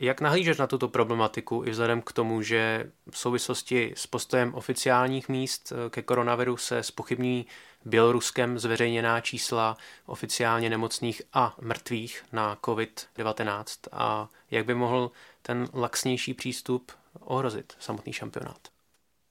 Jak 0.00 0.20
nahlížet 0.20 0.58
na 0.58 0.66
tuto 0.66 0.88
problematiku 0.88 1.62
i 1.66 1.70
vzhledem 1.70 2.02
k 2.02 2.12
tomu, 2.12 2.42
že 2.42 2.90
v 3.10 3.18
souvislosti 3.18 3.92
s 3.96 4.06
postojem 4.06 4.54
oficiálních 4.54 5.28
míst 5.28 5.72
ke 5.90 6.02
koronaviru 6.02 6.56
se 6.56 6.82
spochybní 6.82 7.46
Běloruskem 7.84 8.58
zveřejněná 8.58 9.20
čísla 9.20 9.76
oficiálně 10.06 10.70
nemocných 10.70 11.22
a 11.32 11.56
mrtvých 11.60 12.24
na 12.32 12.56
COVID-19 12.56 13.64
a 13.92 14.28
jak 14.50 14.66
by 14.66 14.74
mohl 14.74 15.10
ten 15.42 15.68
laxnější 15.74 16.34
přístup 16.34 16.92
ohrozit 17.20 17.72
samotný 17.80 18.12
šampionát? 18.12 18.68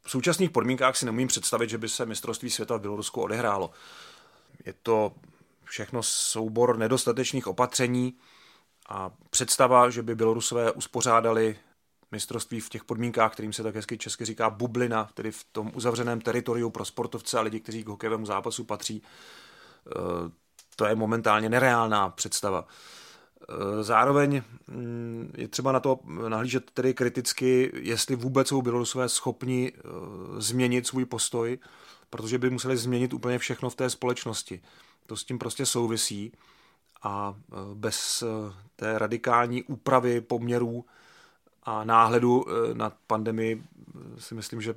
V 0.06 0.12
současných 0.12 0.50
podmínkách 0.50 0.98
si 0.98 1.06
nemůžu 1.06 1.28
představit, 1.28 1.70
že 1.70 1.78
by 1.78 1.90
se 1.90 2.06
mistrovství 2.06 2.50
světa 2.50 2.78
v 2.78 2.82
Bělorusku 2.82 3.22
odehrálo. 3.22 3.72
Je 4.66 4.74
to 4.84 5.14
všechno 5.64 6.04
soubor 6.04 6.78
nedostatečných 6.78 7.48
opatření 7.48 8.18
a 8.90 9.12
představa, 9.30 9.90
že 9.90 10.04
by 10.04 10.16
Bělorusové 10.16 10.72
uspořádali 10.72 11.60
mistrovství 12.14 12.60
v 12.60 12.70
těch 12.70 12.84
podmínkách, 12.84 13.34
kterým 13.34 13.54
se 13.54 13.64
tak 13.64 13.76
hezky 13.76 13.98
česky 13.98 14.26
říká 14.26 14.50
bublina, 14.50 15.10
tedy 15.14 15.32
v 15.32 15.44
tom 15.52 15.72
uzavřeném 15.76 16.22
teritoriu 16.22 16.70
pro 16.70 16.86
sportovce 16.86 17.40
a 17.40 17.42
lidi, 17.42 17.60
kteří 17.60 17.84
k 17.84 17.88
hokejovému 17.88 18.26
zápasu 18.26 18.64
patří. 18.64 19.04
Eh, 19.88 20.32
to 20.76 20.86
je 20.86 20.96
momentálně 20.96 21.50
nereálná 21.50 22.10
představa. 22.10 22.68
Eh, 23.50 23.84
zároveň 23.84 24.42
mm, 24.68 25.34
je 25.38 25.48
třeba 25.48 25.72
na 25.72 25.80
to 25.80 26.00
nahlížet 26.28 26.72
tedy 26.72 26.94
kriticky, 26.94 27.72
jestli 27.76 28.16
vůbec 28.16 28.48
jsou 28.48 28.62
Bělorusové 28.62 29.10
schopni 29.10 29.72
eh, 29.76 29.82
změnit 30.38 30.88
svůj 30.88 31.06
postoj, 31.06 31.60
protože 32.10 32.38
by 32.38 32.50
museli 32.50 32.78
změnit 32.78 33.14
úplně 33.14 33.40
všechno 33.40 33.70
v 33.70 33.76
té 33.76 33.90
společnosti. 33.90 34.62
To 35.06 35.16
s 35.16 35.24
tím 35.24 35.40
prostě 35.40 35.66
souvisí 35.66 36.32
a 37.04 37.36
bez 37.74 38.24
té 38.76 39.00
radikální 39.00 39.64
úpravy 39.64 40.22
poměrů 40.22 40.86
a 41.66 41.84
náhledu 41.84 42.46
eh, 42.48 42.74
na 42.74 42.92
pandemii 43.08 43.64
eh, 43.66 44.22
si 44.22 44.36
myslím, 44.36 44.62
že 44.62 44.76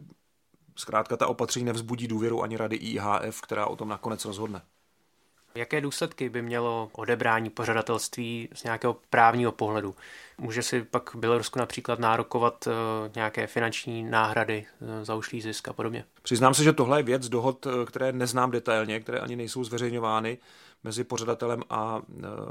zkrátka 0.76 1.16
ta 1.16 1.26
opatření 1.26 1.66
nevzbudí 1.66 2.08
důvěru 2.08 2.42
ani 2.42 2.56
rady 2.56 2.76
IHF, 2.76 3.40
která 3.40 3.66
o 3.66 3.76
tom 3.76 3.88
nakonec 3.88 4.24
rozhodne. 4.24 4.62
Jaké 5.54 5.80
důsledky 5.80 6.28
by 6.28 6.42
mělo 6.42 6.90
odebrání 6.92 7.50
pořadatelství 7.50 8.48
z 8.54 8.64
nějakého 8.64 8.96
právního 9.10 9.52
pohledu? 9.52 9.94
Může 10.38 10.62
si 10.62 10.82
pak 10.82 11.10
Bělorusko 11.14 11.58
například 11.58 11.98
nárokovat 11.98 12.66
eh, 12.66 12.70
nějaké 13.14 13.46
finanční 13.46 14.04
náhrady 14.04 14.66
za 15.02 15.14
ušlý 15.14 15.40
zisk 15.40 15.68
a 15.68 15.72
podobně? 15.72 16.04
Přiznám 16.22 16.54
se, 16.54 16.64
že 16.64 16.72
tohle 16.72 16.98
je 16.98 17.02
věc 17.02 17.28
dohod, 17.28 17.66
které 17.86 18.12
neznám 18.12 18.50
detailně, 18.50 19.00
které 19.00 19.18
ani 19.18 19.36
nejsou 19.36 19.64
zveřejňovány 19.64 20.38
mezi 20.84 21.04
pořadatelem 21.04 21.62
a 21.70 22.02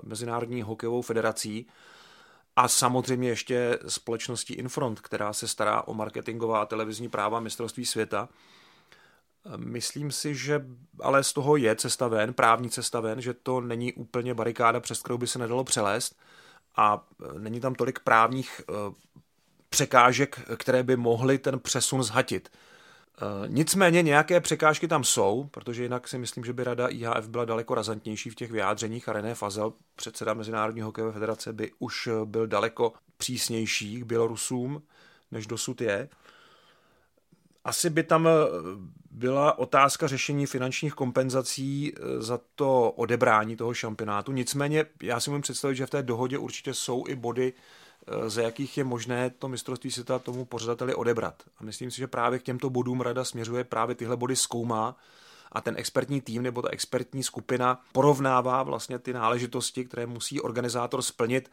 Mezinárodní 0.04 0.62
hokejovou 0.62 1.02
federací 1.02 1.68
a 2.56 2.68
samozřejmě 2.68 3.30
ještě 3.30 3.80
společností 3.88 4.54
Infront, 4.54 5.00
která 5.00 5.34
se 5.34 5.48
stará 5.48 5.82
o 5.82 5.94
marketingová 5.94 6.62
a 6.62 6.66
televizní 6.66 7.10
práva 7.10 7.40
mistrovství 7.40 7.86
světa. 7.86 8.30
Myslím 9.56 10.12
si, 10.12 10.36
že 10.36 10.66
ale 11.02 11.24
z 11.24 11.34
toho 11.34 11.56
je 11.56 11.76
cesta 11.76 12.08
ven, 12.08 12.34
právní 12.34 12.70
cesta 12.70 13.00
ven, 13.00 13.22
že 13.22 13.34
to 13.34 13.62
není 13.62 13.94
úplně 13.94 14.34
barikáda, 14.34 14.80
přes 14.80 15.02
kterou 15.02 15.18
by 15.18 15.28
se 15.28 15.40
nedalo 15.40 15.64
přelézt 15.64 16.20
a 16.76 17.08
není 17.38 17.60
tam 17.60 17.76
tolik 17.76 18.00
právních 18.00 18.62
překážek, 19.70 20.40
které 20.58 20.84
by 20.84 20.96
mohly 20.96 21.38
ten 21.38 21.60
přesun 21.60 22.04
zhatit. 22.04 22.50
Nicméně 23.48 24.02
nějaké 24.02 24.42
překážky 24.42 24.88
tam 24.88 25.04
jsou, 25.04 25.50
protože 25.52 25.84
jinak 25.84 26.08
si 26.08 26.18
myslím, 26.18 26.46
že 26.46 26.54
by 26.54 26.64
rada 26.64 26.88
IHF 26.88 27.28
byla 27.28 27.46
daleko 27.46 27.76
razantnější 27.76 28.30
v 28.30 28.36
těch 28.36 28.52
vyjádřeních 28.52 29.10
a 29.10 29.14
René 29.14 29.36
Fazel, 29.36 29.74
předseda 29.96 30.34
Mezinárodní 30.34 30.82
hokejové 30.82 31.14
federace, 31.14 31.54
by 31.54 31.72
už 31.80 32.10
byl 32.26 32.48
daleko 32.48 32.94
přísnější 33.18 34.00
k 34.02 34.06
Bělorusům, 34.06 34.82
než 35.32 35.48
dosud 35.48 35.82
je. 35.82 36.10
Asi 37.64 37.90
by 37.90 38.04
tam 38.04 38.30
byla 39.12 39.58
otázka 39.58 40.08
řešení 40.08 40.46
finančních 40.46 40.94
kompenzací 40.94 41.94
za 42.18 42.40
to 42.56 42.92
odebrání 42.92 43.56
toho 43.56 43.74
šampionátu. 43.74 44.32
Nicméně 44.32 44.86
já 45.04 45.20
si 45.20 45.30
můžu 45.30 45.42
představit, 45.42 45.76
že 45.76 45.86
v 45.86 45.90
té 45.90 46.04
dohodě 46.04 46.38
určitě 46.38 46.74
jsou 46.74 47.04
i 47.08 47.16
body, 47.16 47.54
Eh, 47.54 47.85
za 48.28 48.42
jakých 48.42 48.78
je 48.78 48.84
možné 48.84 49.30
to 49.30 49.48
mistrovství 49.48 49.92
světa 49.92 50.20
tomu 50.20 50.46
pořadateli 50.46 50.96
odebrat. 50.96 51.44
A 51.58 51.64
myslím 51.64 51.92
si, 51.92 51.98
že 51.98 52.08
právě 52.08 52.40
k 52.40 52.44
těmto 52.44 52.70
bodům 52.70 53.02
rada 53.02 53.24
směřuje, 53.24 53.64
právě 53.64 53.96
tyhle 53.96 54.18
body 54.18 54.36
zkoumá 54.36 54.98
a 55.52 55.62
ten 55.62 55.76
expertní 55.78 56.22
tým 56.22 56.44
nebo 56.44 56.62
ta 56.62 56.70
expertní 56.72 57.24
skupina 57.24 57.82
porovnává 57.92 58.64
vlastně 58.64 59.00
ty 59.00 59.14
náležitosti, 59.14 59.86
které 59.86 60.06
musí 60.06 60.42
organizátor 60.42 61.02
splnit 61.02 61.52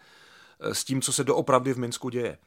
eh, 0.61 0.75
s 0.75 0.85
tím, 0.85 1.02
co 1.02 1.12
se 1.12 1.25
doopravdy 1.25 1.73
v 1.73 1.78
Minsku 1.78 2.09
děje. 2.09 2.38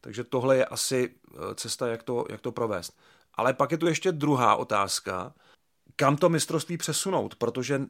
Takže 0.00 0.24
tohle 0.24 0.56
je 0.56 0.64
asi 0.64 1.14
eh, 1.14 1.54
cesta, 1.54 1.88
jak 1.88 2.02
to, 2.02 2.24
jak 2.30 2.40
to 2.40 2.52
provést. 2.52 2.96
Ale 3.34 3.54
pak 3.54 3.72
je 3.72 3.78
tu 3.78 3.86
ještě 3.86 4.12
druhá 4.12 4.56
otázka, 4.56 5.34
kam 5.96 6.16
to 6.16 6.28
mistrovství 6.28 6.76
přesunout, 6.76 7.34
protože 7.34 7.78
uh, 7.78 7.84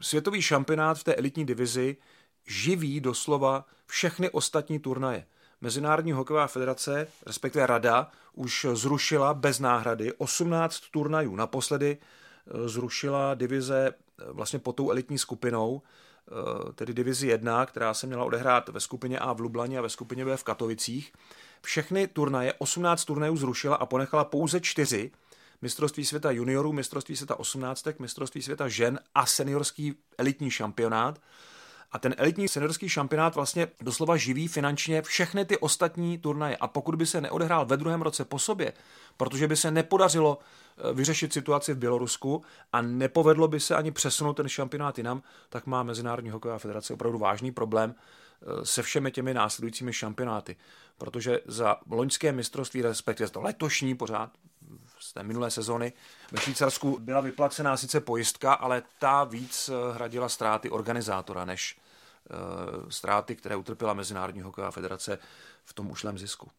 světový 0.00 0.42
šampionát 0.42 0.98
v 0.98 1.04
té 1.04 1.14
elitní 1.14 1.46
divizi 1.46 1.96
živí 2.46 3.00
doslova 3.00 3.64
všechny 3.86 4.30
ostatní 4.30 4.78
turnaje. 4.78 5.26
Mezinárodní 5.60 6.12
hokejová 6.12 6.46
federace, 6.46 7.06
respektive 7.26 7.66
rada, 7.66 8.10
už 8.32 8.66
zrušila 8.72 9.34
bez 9.34 9.60
náhrady 9.60 10.12
18 10.12 10.80
turnajů. 10.90 11.36
Naposledy 11.36 11.98
eh, 11.98 12.68
zrušila 12.68 13.34
divize 13.34 13.88
eh, 13.88 14.24
vlastně 14.32 14.58
pod 14.58 14.76
tou 14.76 14.90
elitní 14.90 15.18
skupinou, 15.18 15.82
eh, 15.82 16.72
tedy 16.72 16.94
divizi 16.94 17.26
1, 17.26 17.66
která 17.66 17.94
se 17.94 18.06
měla 18.06 18.24
odehrát 18.24 18.68
ve 18.68 18.80
skupině 18.80 19.18
A 19.18 19.32
v 19.32 19.40
Lublani 19.40 19.78
a 19.78 19.82
ve 19.82 19.88
skupině 19.88 20.24
B 20.24 20.36
v 20.36 20.44
Katovicích. 20.44 21.12
Všechny 21.62 22.08
turnaje, 22.08 22.54
18 22.58 23.04
turnajů 23.04 23.36
zrušila 23.36 23.76
a 23.76 23.86
ponechala 23.86 24.24
pouze 24.24 24.60
čtyři, 24.60 25.10
mistrovství 25.62 26.04
světa 26.04 26.30
juniorů, 26.30 26.72
mistrovství 26.72 27.16
světa 27.16 27.38
18, 27.38 27.88
mistrovství 27.98 28.42
světa 28.42 28.68
žen 28.68 29.00
a 29.14 29.26
seniorský 29.26 29.94
elitní 30.18 30.50
šampionát. 30.50 31.20
A 31.92 31.98
ten 31.98 32.14
elitní 32.18 32.48
seniorský 32.48 32.88
šampionát 32.88 33.34
vlastně 33.34 33.68
doslova 33.80 34.16
živí 34.16 34.48
finančně 34.48 35.02
všechny 35.02 35.44
ty 35.44 35.58
ostatní 35.58 36.18
turnaje. 36.18 36.56
A 36.56 36.66
pokud 36.66 36.94
by 36.94 37.06
se 37.06 37.20
neodehrál 37.20 37.66
ve 37.66 37.76
druhém 37.76 38.02
roce 38.02 38.24
po 38.24 38.38
sobě, 38.38 38.72
protože 39.16 39.48
by 39.48 39.56
se 39.56 39.70
nepodařilo 39.70 40.38
eh, 40.38 40.92
vyřešit 40.92 41.32
situaci 41.32 41.74
v 41.74 41.78
Bělorusku 41.78 42.42
a 42.72 42.82
nepovedlo 42.82 43.48
by 43.48 43.60
se 43.60 43.76
ani 43.76 43.90
přesunout 43.90 44.32
ten 44.32 44.48
šampionát 44.48 44.98
jinam, 44.98 45.22
tak 45.48 45.66
má 45.66 45.82
Mezinárodní 45.82 46.30
hokejová 46.30 46.58
federace 46.58 46.94
opravdu 46.94 47.18
vážný 47.18 47.52
problém 47.52 47.94
se 48.62 48.82
všemi 48.82 49.10
těmi 49.10 49.34
následujícími 49.34 49.92
šampionáty. 49.92 50.56
Protože 50.98 51.40
za 51.46 51.76
loňské 51.90 52.32
mistrovství, 52.32 52.82
respektive 52.82 53.30
to 53.30 53.40
letošní 53.40 53.94
pořád, 53.94 54.30
z 54.98 55.12
té 55.12 55.22
minulé 55.22 55.50
sezony. 55.50 55.92
Ve 56.32 56.40
Švýcarsku 56.40 56.98
byla 57.00 57.20
vyplacená 57.20 57.76
sice 57.76 58.00
pojistka, 58.00 58.52
ale 58.52 58.82
ta 58.98 59.24
víc 59.24 59.68
eh, 59.68 59.94
hradila 59.94 60.28
ztráty 60.28 60.70
organizátora 60.70 61.44
než 61.44 61.78
uh, 62.30 62.88
ztráty, 62.88 63.36
které 63.36 63.56
utrpěla 63.56 63.94
Mezinárodní 63.94 64.40
hokejová 64.42 64.70
federace 64.70 65.18
v 65.64 65.72
tom 65.72 65.90
ušlém 65.90 66.18
zisku. 66.18 66.50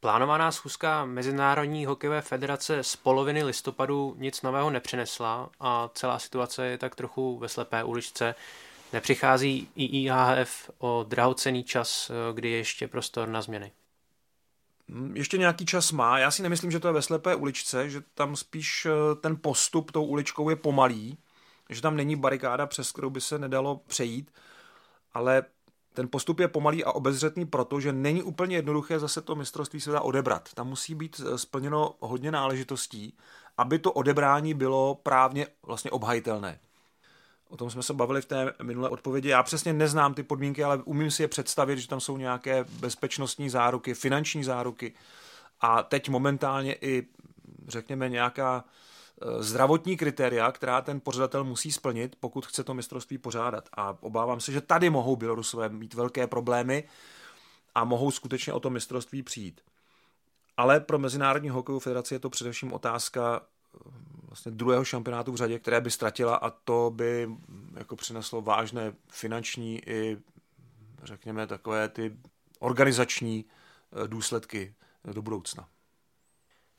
Plánovaná 0.00 0.52
schůzka 0.52 1.04
Mezinárodní 1.04 1.86
hokejové 1.86 2.20
federace 2.20 2.82
z 2.82 2.96
poloviny 2.96 3.42
listopadu 3.42 4.14
nic 4.18 4.42
nového 4.42 4.70
nepřinesla 4.70 5.50
a 5.60 5.90
celá 5.94 6.18
situace 6.18 6.66
je 6.66 6.78
tak 6.78 6.94
trochu 6.94 7.38
ve 7.38 7.48
slepé 7.48 7.84
uličce. 7.84 8.34
Nepřichází 8.92 9.68
IIHF 9.74 10.70
o 10.78 11.04
drahocený 11.08 11.64
čas, 11.64 12.10
eh, 12.10 12.34
kdy 12.34 12.50
je 12.50 12.56
ještě 12.56 12.88
prostor 12.88 13.28
na 13.28 13.42
změny. 13.42 13.72
Hm, 14.88 15.12
ještě 15.16 15.38
nějaký 15.38 15.66
čas 15.66 15.92
má. 15.92 16.18
Já 16.18 16.30
si 16.30 16.42
nemyslím, 16.42 16.70
že 16.70 16.80
to 16.80 16.88
je 16.88 16.92
ve 16.92 17.02
slepé 17.02 17.34
uličce, 17.34 17.90
že 17.90 18.00
tam 18.14 18.36
spíš 18.36 18.86
eh, 18.86 19.14
ten 19.14 19.36
postup 19.36 19.90
tou 19.90 20.04
uličkou 20.04 20.50
je 20.50 20.56
pomalý, 20.56 21.18
že 21.68 21.82
tam 21.82 21.96
není 21.96 22.16
barikáda, 22.16 22.66
přes 22.66 22.92
kterou 22.92 23.10
by 23.10 23.20
se 23.20 23.38
nedalo 23.38 23.76
přejít, 23.86 24.30
ale 25.14 25.44
ten 25.92 26.08
postup 26.08 26.40
je 26.40 26.48
pomalý 26.48 26.84
a 26.84 26.92
obezřetný, 26.92 27.46
protože 27.46 27.92
není 27.92 28.22
úplně 28.22 28.56
jednoduché 28.56 28.98
zase 28.98 29.20
to 29.20 29.34
mistrovství 29.34 29.80
světa 29.80 30.00
odebrat. 30.00 30.54
Tam 30.54 30.68
musí 30.68 30.94
být 30.94 31.20
eh, 31.20 31.38
splněno 31.38 31.94
hodně 32.00 32.30
náležitostí, 32.30 33.16
aby 33.58 33.78
to 33.78 33.92
odebrání 33.92 34.54
bylo 34.54 34.94
právně 34.94 35.46
vlastně 35.62 35.90
obhajitelné. 35.90 36.58
O 37.50 37.56
tom 37.56 37.70
jsme 37.70 37.82
se 37.82 37.94
bavili 37.94 38.22
v 38.22 38.24
té 38.24 38.54
minulé 38.62 38.88
odpovědi. 38.88 39.28
Já 39.28 39.42
přesně 39.42 39.72
neznám 39.72 40.14
ty 40.14 40.22
podmínky, 40.22 40.64
ale 40.64 40.78
umím 40.84 41.10
si 41.10 41.22
je 41.22 41.28
představit, 41.28 41.78
že 41.78 41.88
tam 41.88 42.00
jsou 42.00 42.16
nějaké 42.16 42.64
bezpečnostní 42.64 43.50
záruky, 43.50 43.94
finanční 43.94 44.44
záruky 44.44 44.92
a 45.60 45.82
teď 45.82 46.08
momentálně 46.08 46.74
i, 46.80 47.06
řekněme, 47.68 48.08
nějaká 48.08 48.64
e, 49.22 49.42
zdravotní 49.42 49.96
kritéria, 49.96 50.52
která 50.52 50.80
ten 50.80 51.00
pořadatel 51.00 51.44
musí 51.44 51.72
splnit, 51.72 52.16
pokud 52.20 52.46
chce 52.46 52.64
to 52.64 52.74
mistrovství 52.74 53.18
pořádat. 53.18 53.68
A 53.76 53.96
obávám 54.00 54.40
se, 54.40 54.52
že 54.52 54.60
tady 54.60 54.90
mohou 54.90 55.16
Bělorusové 55.16 55.68
mít 55.68 55.94
velké 55.94 56.26
problémy 56.26 56.84
a 57.74 57.84
mohou 57.84 58.10
skutečně 58.10 58.52
o 58.52 58.60
to 58.60 58.70
mistrovství 58.70 59.22
přijít. 59.22 59.60
Ale 60.56 60.80
pro 60.80 60.98
Mezinárodní 60.98 61.48
hokejovou 61.48 61.80
federaci 61.80 62.14
je 62.14 62.18
to 62.18 62.30
především 62.30 62.72
otázka 62.72 63.40
vlastně 64.30 64.52
druhého 64.52 64.84
šampionátu 64.84 65.32
v 65.32 65.36
řadě, 65.36 65.58
které 65.58 65.80
by 65.80 65.90
ztratila 65.90 66.36
a 66.36 66.50
to 66.50 66.92
by 66.94 67.28
jako 67.76 67.96
přineslo 67.96 68.42
vážné 68.42 68.92
finanční 69.08 69.88
i 69.88 70.18
řekněme 71.02 71.46
takové 71.46 71.88
ty 71.88 72.16
organizační 72.58 73.44
eh, 74.04 74.08
důsledky 74.08 74.74
do 75.04 75.22
budoucna. 75.22 75.68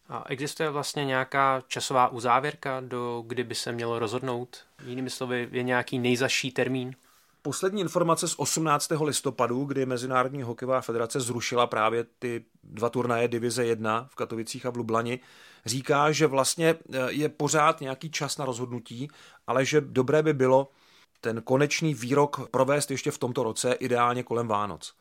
A 0.10 0.24
existuje 0.28 0.70
vlastně 0.70 1.06
nějaká 1.06 1.64
časová 1.68 2.08
uzávěrka, 2.08 2.80
do 2.80 3.24
kdy 3.28 3.44
by 3.44 3.56
se 3.56 3.72
mělo 3.72 4.00
rozhodnout? 4.00 4.66
Jinými 4.86 5.10
slovy, 5.10 5.50
je 5.52 5.64
nějaký 5.64 6.00
nejzaší 6.00 6.52
termín? 6.52 6.96
Poslední 7.44 7.82
informace 7.82 8.28
z 8.28 8.36
18. 8.38 8.92
listopadu, 9.04 9.66
kdy 9.66 9.86
Mezinárodní 9.86 10.42
hokejová 10.42 10.82
federace 10.82 11.20
zrušila 11.20 11.68
právě 11.68 12.06
ty 12.20 12.46
dva 12.64 12.90
turnaje 12.90 13.28
Divize 13.28 13.66
1 13.66 14.08
v 14.12 14.16
Katovicích 14.16 14.66
a 14.66 14.70
v 14.70 14.76
Lublani, 14.76 15.20
říká, 15.66 16.12
že 16.12 16.28
vlastně 16.28 16.70
eh, 16.70 16.98
je 17.10 17.30
pořád 17.30 17.82
nějaký 17.82 18.12
čas 18.12 18.38
na 18.38 18.46
rozhodnutí, 18.46 19.08
ale 19.48 19.66
že 19.66 19.82
dobré 19.82 20.24
by 20.24 20.34
bylo 20.34 20.72
ten 21.22 21.42
konečný 21.42 21.94
výrok 21.94 22.50
provést 22.52 22.92
ještě 22.92 23.12
v 23.12 23.18
tomto 23.18 23.44
roce, 23.44 23.74
ideálně 23.74 24.24
kolem 24.24 24.48
Vánoc. 24.48 24.94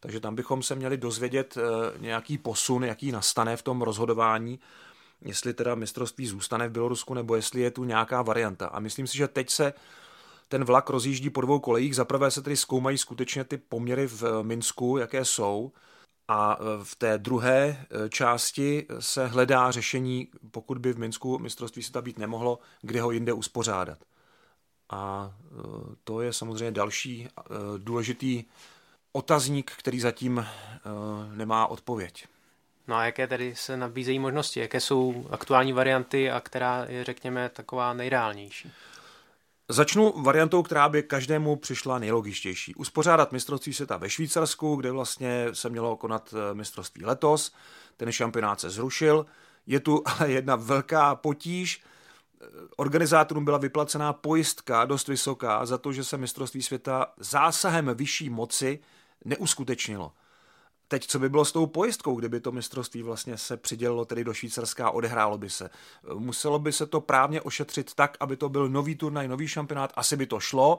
Takže 0.00 0.20
tam 0.20 0.34
bychom 0.34 0.62
se 0.62 0.74
měli 0.74 0.96
dozvědět 0.96 1.56
eh, 1.56 1.98
nějaký 1.98 2.38
posun, 2.38 2.84
jaký 2.84 3.12
nastane 3.12 3.56
v 3.56 3.62
tom 3.62 3.82
rozhodování, 3.82 4.60
jestli 5.20 5.54
teda 5.54 5.74
mistrovství 5.74 6.26
zůstane 6.26 6.68
v 6.68 6.72
Bělorusku, 6.72 7.14
nebo 7.14 7.36
jestli 7.36 7.60
je 7.60 7.70
tu 7.70 7.84
nějaká 7.84 8.22
varianta. 8.22 8.66
A 8.66 8.80
myslím 8.80 9.06
si, 9.06 9.16
že 9.16 9.28
teď 9.28 9.50
se 9.50 9.72
ten 10.52 10.64
vlak 10.64 10.90
rozjíždí 10.90 11.30
po 11.30 11.40
dvou 11.40 11.58
kolejích. 11.58 11.96
Zaprvé 11.96 12.30
se 12.30 12.42
tedy 12.42 12.56
zkoumají 12.56 12.98
skutečně 12.98 13.44
ty 13.44 13.56
poměry 13.56 14.06
v 14.06 14.42
Minsku, 14.42 14.98
jaké 14.98 15.24
jsou. 15.24 15.72
A 16.28 16.58
e, 16.60 16.84
v 16.84 16.94
té 16.94 17.18
druhé 17.18 17.60
e, 17.66 18.08
části 18.08 18.86
se 18.98 19.26
hledá 19.26 19.70
řešení, 19.70 20.28
pokud 20.50 20.78
by 20.78 20.92
v 20.92 20.98
Minsku 20.98 21.38
mistrovství 21.38 21.82
světa 21.82 22.02
být 22.02 22.18
nemohlo, 22.18 22.58
kde 22.82 23.00
ho 23.00 23.10
jinde 23.10 23.32
uspořádat. 23.32 23.98
A 24.90 25.32
to 26.04 26.20
je 26.20 26.32
samozřejmě 26.32 26.70
další 26.70 27.28
důležitý 27.78 28.44
otazník, 29.12 29.72
který 29.78 30.00
zatím 30.00 30.46
nemá 31.34 31.66
odpověď. 31.66 32.26
No 32.88 32.96
a 32.96 33.04
jaké 33.04 33.26
tedy 33.26 33.54
se 33.56 33.76
nabízejí 33.76 34.18
možnosti? 34.18 34.60
Jaké 34.60 34.80
jsou 34.80 35.26
aktuální 35.30 35.72
varianty 35.72 36.30
a 36.30 36.40
která 36.40 36.86
je, 36.88 37.04
řekněme, 37.04 37.48
taková 37.48 37.92
nejreálnější? 37.92 38.72
Začnu 39.68 40.22
variantou, 40.22 40.62
která 40.62 40.88
by 40.88 41.02
každému 41.02 41.56
přišla 41.56 41.98
nejlogičtější. 41.98 42.74
Uspořádat 42.74 43.32
mistrovství 43.32 43.74
světa 43.74 43.96
ve 43.96 44.10
Švýcarsku, 44.10 44.76
kde 44.76 44.90
vlastně 44.90 45.46
se 45.52 45.68
mělo 45.70 45.96
konat 45.96 46.34
eh, 46.34 46.54
mistrovství 46.54 47.04
letos. 47.04 47.54
Ten 47.96 48.12
šampionát 48.12 48.60
se 48.60 48.70
zrušil. 48.70 49.26
Je 49.66 49.80
tu 49.80 50.02
ale 50.06 50.30
jedna 50.30 50.56
velká 50.56 51.14
potíž. 51.14 51.82
Eh, 52.42 52.46
organizátorům 52.76 53.44
byla 53.44 53.58
vyplacená 53.58 54.12
pojistka 54.12 54.84
dost 54.84 55.08
vysoká 55.08 55.66
za 55.66 55.78
to, 55.78 55.92
že 55.92 56.04
se 56.04 56.16
mistrovství 56.16 56.62
světa 56.62 57.06
zásahem 57.16 57.90
vyšší 57.94 58.30
moci 58.30 58.78
neuskutečnilo. 59.24 60.12
Teď, 60.92 61.06
co 61.06 61.18
by 61.18 61.28
bylo 61.28 61.44
s 61.44 61.52
tou 61.52 61.66
pojistkou, 61.66 62.14
kdyby 62.14 62.40
to 62.40 62.52
mistrovství 62.52 63.02
vlastně 63.02 63.38
se 63.38 63.56
přidělilo 63.56 64.04
tedy 64.04 64.24
do 64.24 64.34
Švýcarska 64.34 64.86
a 64.86 64.90
odehrálo 64.90 65.38
by 65.38 65.50
se? 65.50 65.70
Muselo 66.14 66.58
by 66.58 66.72
se 66.72 66.86
to 66.86 67.00
právně 67.00 67.40
ošetřit 67.40 67.94
tak, 67.94 68.16
aby 68.20 68.36
to 68.36 68.48
byl 68.48 68.68
nový 68.68 68.96
turnaj, 68.96 69.28
nový 69.28 69.48
šampionát, 69.48 69.92
asi 69.96 70.16
by 70.16 70.26
to 70.26 70.40
šlo, 70.40 70.78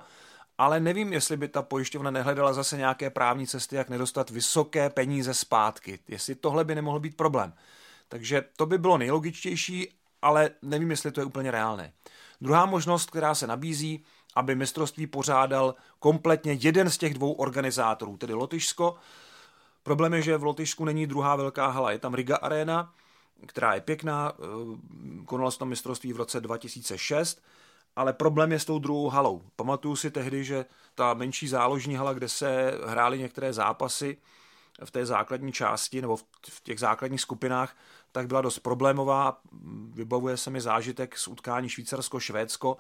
ale 0.58 0.80
nevím, 0.80 1.14
jestli 1.14 1.38
by 1.38 1.48
ta 1.48 1.62
pojišťovna 1.62 2.12
nehledala 2.12 2.54
zase 2.54 2.78
nějaké 2.78 3.10
právní 3.10 3.48
cesty, 3.48 3.76
jak 3.76 3.90
nedostat 3.90 4.30
vysoké 4.30 4.90
peníze 4.90 5.34
zpátky. 5.34 6.00
Jestli 6.08 6.36
tohle 6.36 6.64
by 6.64 6.76
nemohl 6.76 7.00
být 7.00 7.18
problém. 7.18 7.54
Takže 8.08 8.44
to 8.58 8.66
by 8.66 8.78
bylo 8.78 8.98
nejlogičtější, 8.98 9.94
ale 10.22 10.50
nevím, 10.62 10.92
jestli 10.92 11.12
to 11.12 11.22
je 11.22 11.26
úplně 11.26 11.52
reálné. 11.52 11.94
Druhá 12.42 12.66
možnost, 12.66 13.10
která 13.10 13.36
se 13.36 13.48
nabízí, 13.48 14.06
aby 14.36 14.56
mistrovství 14.56 15.08
pořádal 15.08 15.76
kompletně 16.00 16.54
jeden 16.54 16.90
z 16.90 16.98
těch 16.98 17.14
dvou 17.14 17.32
organizátorů, 17.32 18.18
tedy 18.18 18.34
Lotyšsko. 18.34 18.96
Problém 19.84 20.14
je, 20.14 20.22
že 20.22 20.38
v 20.38 20.44
Lotyšsku 20.44 20.86
není 20.86 21.08
druhá 21.08 21.36
velká 21.36 21.68
hala, 21.68 21.92
je 21.92 22.00
tam 22.00 22.14
Riga 22.14 22.36
Arena, 22.36 22.94
která 23.46 23.74
je 23.74 23.82
pěkná, 23.82 24.34
eh, 24.34 25.26
konala 25.26 25.52
se 25.52 25.60
tam 25.60 25.70
mistrovství 25.70 26.14
v 26.14 26.18
roce 26.18 26.42
2006, 26.42 27.44
ale 27.96 28.14
problém 28.14 28.52
je 28.52 28.60
s 28.60 28.66
tou 28.66 28.80
druhou 28.80 29.10
halou. 29.10 29.42
Pamatuju 29.56 29.96
si 29.96 30.12
tehdy, 30.12 30.44
že 30.44 30.66
ta 30.96 31.14
menší 31.14 31.48
záložní 31.48 31.96
hala, 31.96 32.14
kde 32.14 32.30
se 32.30 32.72
hrály 32.86 33.20
některé 33.20 33.54
zápasy 33.54 34.18
v 34.86 34.92
té 34.92 35.06
základní 35.06 35.52
části 35.52 36.02
nebo 36.02 36.18
v 36.18 36.62
těch 36.64 36.80
základních 36.80 37.22
skupinách, 37.22 37.78
tak 38.12 38.28
byla 38.28 38.42
dost 38.42 38.60
problémová. 38.60 39.42
Vybavuje 39.94 40.38
se 40.38 40.50
mi 40.50 40.62
zážitek 40.62 41.18
z 41.18 41.28
utkání 41.28 41.70
Švýcarsko-Švédsko, 41.70 42.78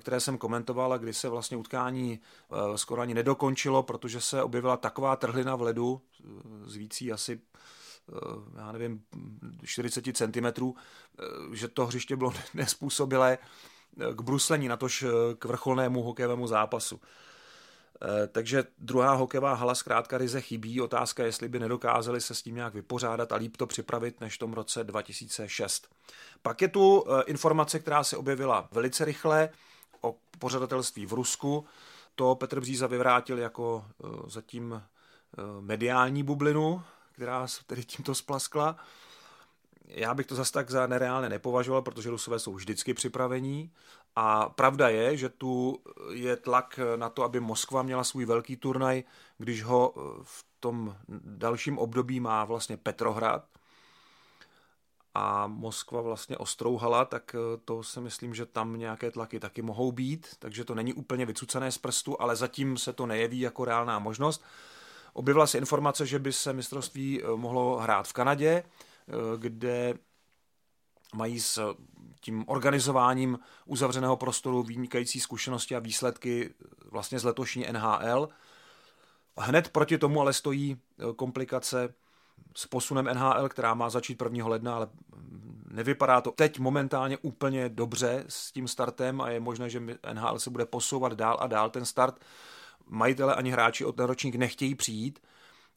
které 0.00 0.20
jsem 0.20 0.38
komentoval 0.38 0.98
kdy 0.98 1.14
se 1.14 1.28
vlastně 1.28 1.56
utkání 1.56 2.20
eh, 2.20 2.78
skoro 2.78 3.02
ani 3.02 3.14
nedokončilo, 3.14 3.82
protože 3.82 4.20
se 4.20 4.42
objevila 4.42 4.76
taková 4.76 5.16
trhlina 5.16 5.56
v 5.56 5.62
ledu 5.62 6.00
z 6.66 6.76
vící 6.76 7.12
asi 7.12 7.40
já 8.56 8.72
nevím, 8.72 9.02
40 9.62 10.16
cm, 10.16 10.72
že 11.52 11.68
to 11.68 11.86
hřiště 11.86 12.16
bylo 12.16 12.32
nespůsobilé 12.54 13.38
k 13.96 14.20
bruslení, 14.20 14.68
natož 14.68 15.02
eh, 15.02 15.34
k 15.38 15.44
vrcholnému 15.44 16.02
hokejovému 16.02 16.46
zápasu. 16.46 17.00
Eh, 18.02 18.26
takže 18.26 18.64
druhá 18.78 19.14
hokejová 19.14 19.54
hala 19.54 19.74
zkrátka 19.74 20.18
ryze 20.18 20.40
chybí. 20.40 20.80
Otázka 20.80 21.22
je, 21.22 21.28
jestli 21.28 21.48
by 21.48 21.58
nedokázali 21.58 22.20
se 22.20 22.34
s 22.34 22.42
tím 22.42 22.54
nějak 22.54 22.74
vypořádat 22.74 23.32
a 23.32 23.36
líp 23.36 23.56
to 23.56 23.66
připravit 23.66 24.20
než 24.20 24.34
v 24.34 24.38
tom 24.38 24.52
roce 24.52 24.84
2006. 24.84 25.88
Pak 26.42 26.62
je 26.62 26.68
tu 26.68 27.04
eh, 27.06 27.22
informace, 27.22 27.78
která 27.78 28.04
se 28.04 28.16
objevila 28.16 28.68
velice 28.72 29.04
rychle 29.04 29.48
pořadatelství 30.36 31.06
v 31.06 31.12
Rusku. 31.12 31.64
To 32.14 32.34
Petr 32.34 32.60
Bříza 32.60 32.86
vyvrátil 32.86 33.38
jako 33.38 33.84
zatím 34.26 34.82
mediální 35.60 36.22
bublinu, 36.22 36.82
která 37.12 37.46
se 37.46 37.64
tedy 37.64 37.84
tímto 37.84 38.14
splaskla 38.14 38.76
já 39.86 40.14
bych 40.14 40.26
to 40.26 40.34
zase 40.34 40.52
tak 40.52 40.70
za 40.70 40.86
nereálné 40.86 41.28
nepovažoval, 41.28 41.82
protože 41.82 42.10
Rusové 42.10 42.38
jsou 42.38 42.54
vždycky 42.54 42.94
připravení. 42.94 43.72
A 44.16 44.48
pravda 44.48 44.88
je, 44.88 45.16
že 45.16 45.28
tu 45.28 45.82
je 46.12 46.36
tlak 46.36 46.80
na 46.96 47.08
to, 47.08 47.22
aby 47.22 47.40
Moskva 47.40 47.82
měla 47.82 48.04
svůj 48.04 48.24
velký 48.24 48.56
turnaj, 48.56 49.04
když 49.38 49.62
ho 49.62 49.94
v 50.22 50.44
tom 50.60 50.96
dalším 51.24 51.78
období 51.78 52.20
má 52.20 52.44
vlastně 52.44 52.76
Petrohrad 52.76 53.44
a 55.14 55.46
Moskva 55.46 56.00
vlastně 56.00 56.36
ostrouhala, 56.36 57.04
tak 57.04 57.36
to 57.64 57.82
si 57.82 58.00
myslím, 58.00 58.34
že 58.34 58.46
tam 58.46 58.78
nějaké 58.78 59.10
tlaky 59.10 59.40
taky 59.40 59.62
mohou 59.62 59.92
být, 59.92 60.26
takže 60.38 60.64
to 60.64 60.74
není 60.74 60.94
úplně 60.94 61.26
vycucené 61.26 61.72
z 61.72 61.78
prstu, 61.78 62.22
ale 62.22 62.36
zatím 62.36 62.76
se 62.76 62.92
to 62.92 63.06
nejeví 63.06 63.40
jako 63.40 63.64
reálná 63.64 63.98
možnost. 63.98 64.44
Objevila 65.12 65.46
se 65.46 65.58
informace, 65.58 66.06
že 66.06 66.18
by 66.18 66.32
se 66.32 66.52
mistrovství 66.52 67.22
mohlo 67.36 67.76
hrát 67.76 68.08
v 68.08 68.12
Kanadě, 68.12 68.64
Eh, 69.08 69.38
kde 69.38 69.94
mají 71.14 71.40
s 71.40 71.76
tím 72.20 72.44
organizováním 72.46 73.38
uzavřeného 73.66 74.16
prostoru 74.16 74.62
vynikající 74.62 75.20
zkušenosti 75.20 75.76
a 75.76 75.78
výsledky 75.78 76.54
vlastně 76.90 77.18
z 77.18 77.24
letošní 77.24 77.66
NHL. 77.72 78.28
Hned 79.38 79.68
proti 79.68 79.98
tomu 79.98 80.20
ale 80.20 80.32
stojí 80.32 80.76
eh, 80.76 81.14
komplikace 81.16 81.94
s 82.56 82.66
posunem 82.66 83.04
NHL, 83.04 83.48
která 83.48 83.74
má 83.74 83.90
začít 83.90 84.22
1. 84.22 84.46
ledna, 84.46 84.74
ale 84.74 84.88
nevypadá 85.70 86.20
to 86.20 86.30
teď 86.30 86.58
momentálně 86.58 87.18
úplně 87.18 87.68
dobře 87.68 88.24
s 88.28 88.52
tím 88.52 88.68
startem 88.68 89.20
a 89.20 89.30
je 89.30 89.40
možné, 89.40 89.70
že 89.70 89.82
NHL 90.12 90.38
se 90.38 90.50
bude 90.50 90.66
posouvat 90.66 91.12
dál 91.12 91.36
a 91.40 91.46
dál 91.46 91.70
ten 91.70 91.84
start. 91.84 92.20
Majitele 92.86 93.34
ani 93.34 93.50
hráči 93.50 93.84
o 93.84 93.92
ten 93.92 94.06
ročník 94.06 94.34
nechtějí 94.34 94.74
přijít, 94.74 95.20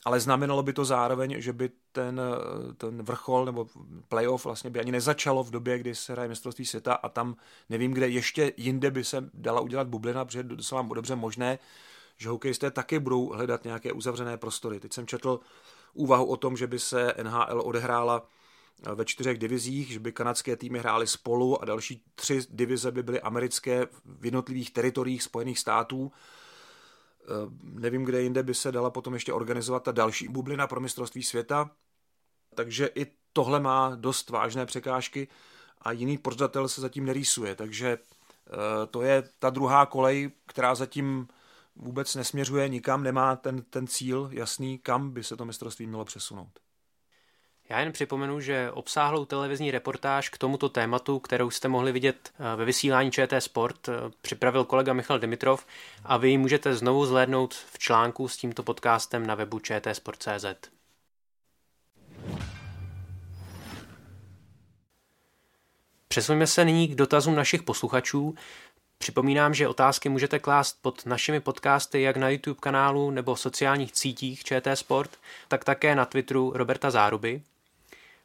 ale 0.05 0.19
znamenalo 0.19 0.63
by 0.63 0.73
to 0.73 0.85
zároveň, 0.85 1.41
že 1.41 1.53
by 1.53 1.69
ten, 1.91 2.21
ten 2.77 3.03
vrchol 3.03 3.45
nebo 3.45 3.67
playoff 4.07 4.45
vlastně 4.45 4.69
by 4.69 4.79
ani 4.79 4.91
nezačalo 4.91 5.43
v 5.43 5.51
době, 5.51 5.79
kdy 5.79 5.95
se 5.95 6.13
hraje 6.13 6.29
mistrovství 6.29 6.65
světa 6.65 6.93
a 6.93 7.09
tam 7.09 7.35
nevím, 7.69 7.93
kde 7.93 8.07
ještě 8.07 8.53
jinde 8.57 8.91
by 8.91 9.03
se 9.03 9.29
dala 9.33 9.61
udělat 9.61 9.87
bublina, 9.87 10.25
protože 10.25 10.39
je 10.39 10.43
docela 10.43 10.81
dobře 10.81 11.15
možné, 11.15 11.59
že 12.17 12.29
hokejisté 12.29 12.71
taky 12.71 12.99
budou 12.99 13.29
hledat 13.29 13.63
nějaké 13.63 13.91
uzavřené 13.91 14.37
prostory. 14.37 14.79
Teď 14.79 14.93
jsem 14.93 15.07
četl 15.07 15.39
úvahu 15.97 16.25
o 16.25 16.37
tom, 16.37 16.57
že 16.57 16.67
by 16.67 16.79
se 16.79 17.13
NHL 17.23 17.61
odehrála 17.61 18.25
ve 18.95 19.05
čtyřech 19.05 19.37
divizích, 19.37 19.91
že 19.91 19.99
by 19.99 20.11
kanadské 20.11 20.55
týmy 20.55 20.79
hrály 20.79 21.07
spolu 21.07 21.61
a 21.61 21.65
další 21.65 22.03
tři 22.15 22.39
divize 22.49 22.91
by 22.91 23.03
byly 23.03 23.21
americké 23.21 23.87
v 24.05 24.25
jednotlivých 24.25 24.73
teritoriích 24.73 25.23
Spojených 25.23 25.59
států 25.59 26.11
Eh, 27.27 27.49
nevím, 27.61 28.03
kde 28.03 28.21
jinde 28.21 28.43
by 28.43 28.53
se 28.53 28.71
dala 28.71 28.89
potom 28.89 29.13
ještě 29.13 29.33
organizovat 29.33 29.83
ta 29.83 29.91
další 29.91 30.27
bublina 30.27 30.67
pro 30.67 30.81
mistrovství 30.81 31.23
světa. 31.23 31.71
Takže 32.55 32.89
i 32.95 33.05
tohle 33.33 33.59
má 33.59 33.95
dost 33.95 34.29
vážné 34.29 34.65
překážky 34.65 35.27
a 35.81 35.91
jiný 35.91 36.17
pořadatel 36.17 36.67
se 36.67 36.81
zatím 36.81 37.05
nerýsuje. 37.05 37.55
Takže 37.55 37.97
eh, 37.97 38.87
to 38.87 39.01
je 39.01 39.29
ta 39.39 39.49
druhá 39.49 39.85
kolej, 39.85 40.31
která 40.45 40.75
zatím 40.75 41.27
vůbec 41.79 42.15
nesměřuje 42.15 42.69
nikam, 42.69 43.03
nemá 43.03 43.35
ten, 43.35 43.61
ten 43.61 43.87
cíl 43.87 44.29
jasný, 44.31 44.79
kam 44.79 45.11
by 45.11 45.23
se 45.23 45.37
to 45.37 45.45
mistrovství 45.45 45.87
mělo 45.87 46.05
přesunout. 46.05 46.59
Já 47.69 47.79
jen 47.79 47.91
připomenu, 47.91 48.39
že 48.39 48.71
obsáhlou 48.71 49.25
televizní 49.25 49.71
reportáž 49.71 50.29
k 50.29 50.37
tomuto 50.37 50.69
tématu, 50.69 51.19
kterou 51.19 51.49
jste 51.49 51.67
mohli 51.67 51.91
vidět 51.91 52.33
eh, 52.33 52.55
ve 52.55 52.65
vysílání 52.65 53.11
ČT 53.11 53.43
Sport, 53.43 53.89
eh, 53.89 53.93
připravil 54.21 54.63
kolega 54.63 54.93
Michal 54.93 55.19
Dimitrov 55.19 55.65
a 56.03 56.17
vy 56.17 56.29
ji 56.29 56.37
můžete 56.37 56.75
znovu 56.75 57.05
zhlédnout 57.05 57.53
v 57.53 57.79
článku 57.79 58.27
s 58.27 58.37
tímto 58.37 58.63
podcastem 58.63 59.27
na 59.27 59.35
webu 59.35 59.59
čtsport.cz. 59.59 60.45
Přesuňme 66.07 66.47
se 66.47 66.65
nyní 66.65 66.87
k 66.87 66.95
dotazům 66.95 67.35
našich 67.35 67.63
posluchačů. 67.63 68.35
Připomínám, 68.97 69.53
že 69.53 69.67
otázky 69.67 70.09
můžete 70.09 70.39
klást 70.39 70.77
pod 70.81 71.05
našimi 71.05 71.39
podcasty 71.39 72.01
jak 72.01 72.17
na 72.17 72.29
YouTube 72.29 72.59
kanálu 72.59 73.11
nebo 73.11 73.35
sociálních 73.35 73.91
sítích 73.93 74.43
ČT 74.43 74.77
Sport, 74.77 75.11
tak 75.47 75.63
také 75.63 75.95
na 75.95 76.05
Twitteru 76.05 76.51
Roberta 76.55 76.91
Záruby. 76.91 77.41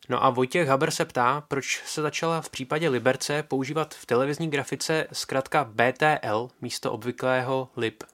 No 0.09 0.25
a 0.25 0.31
Vojtěch 0.31 0.69
Haber 0.69 0.91
se 0.91 1.05
ptá, 1.05 1.41
proč 1.49 1.83
se 1.87 2.03
začala 2.03 2.41
v 2.41 2.51
případě 2.51 2.89
Liberce 2.89 3.43
používat 3.43 3.95
v 3.95 4.07
televizní 4.07 4.51
grafice 4.51 5.07
zkrátka 5.13 5.65
BTL 5.65 6.51
místo 6.61 6.93
obvyklého 6.93 7.69
LIB. 7.77 8.05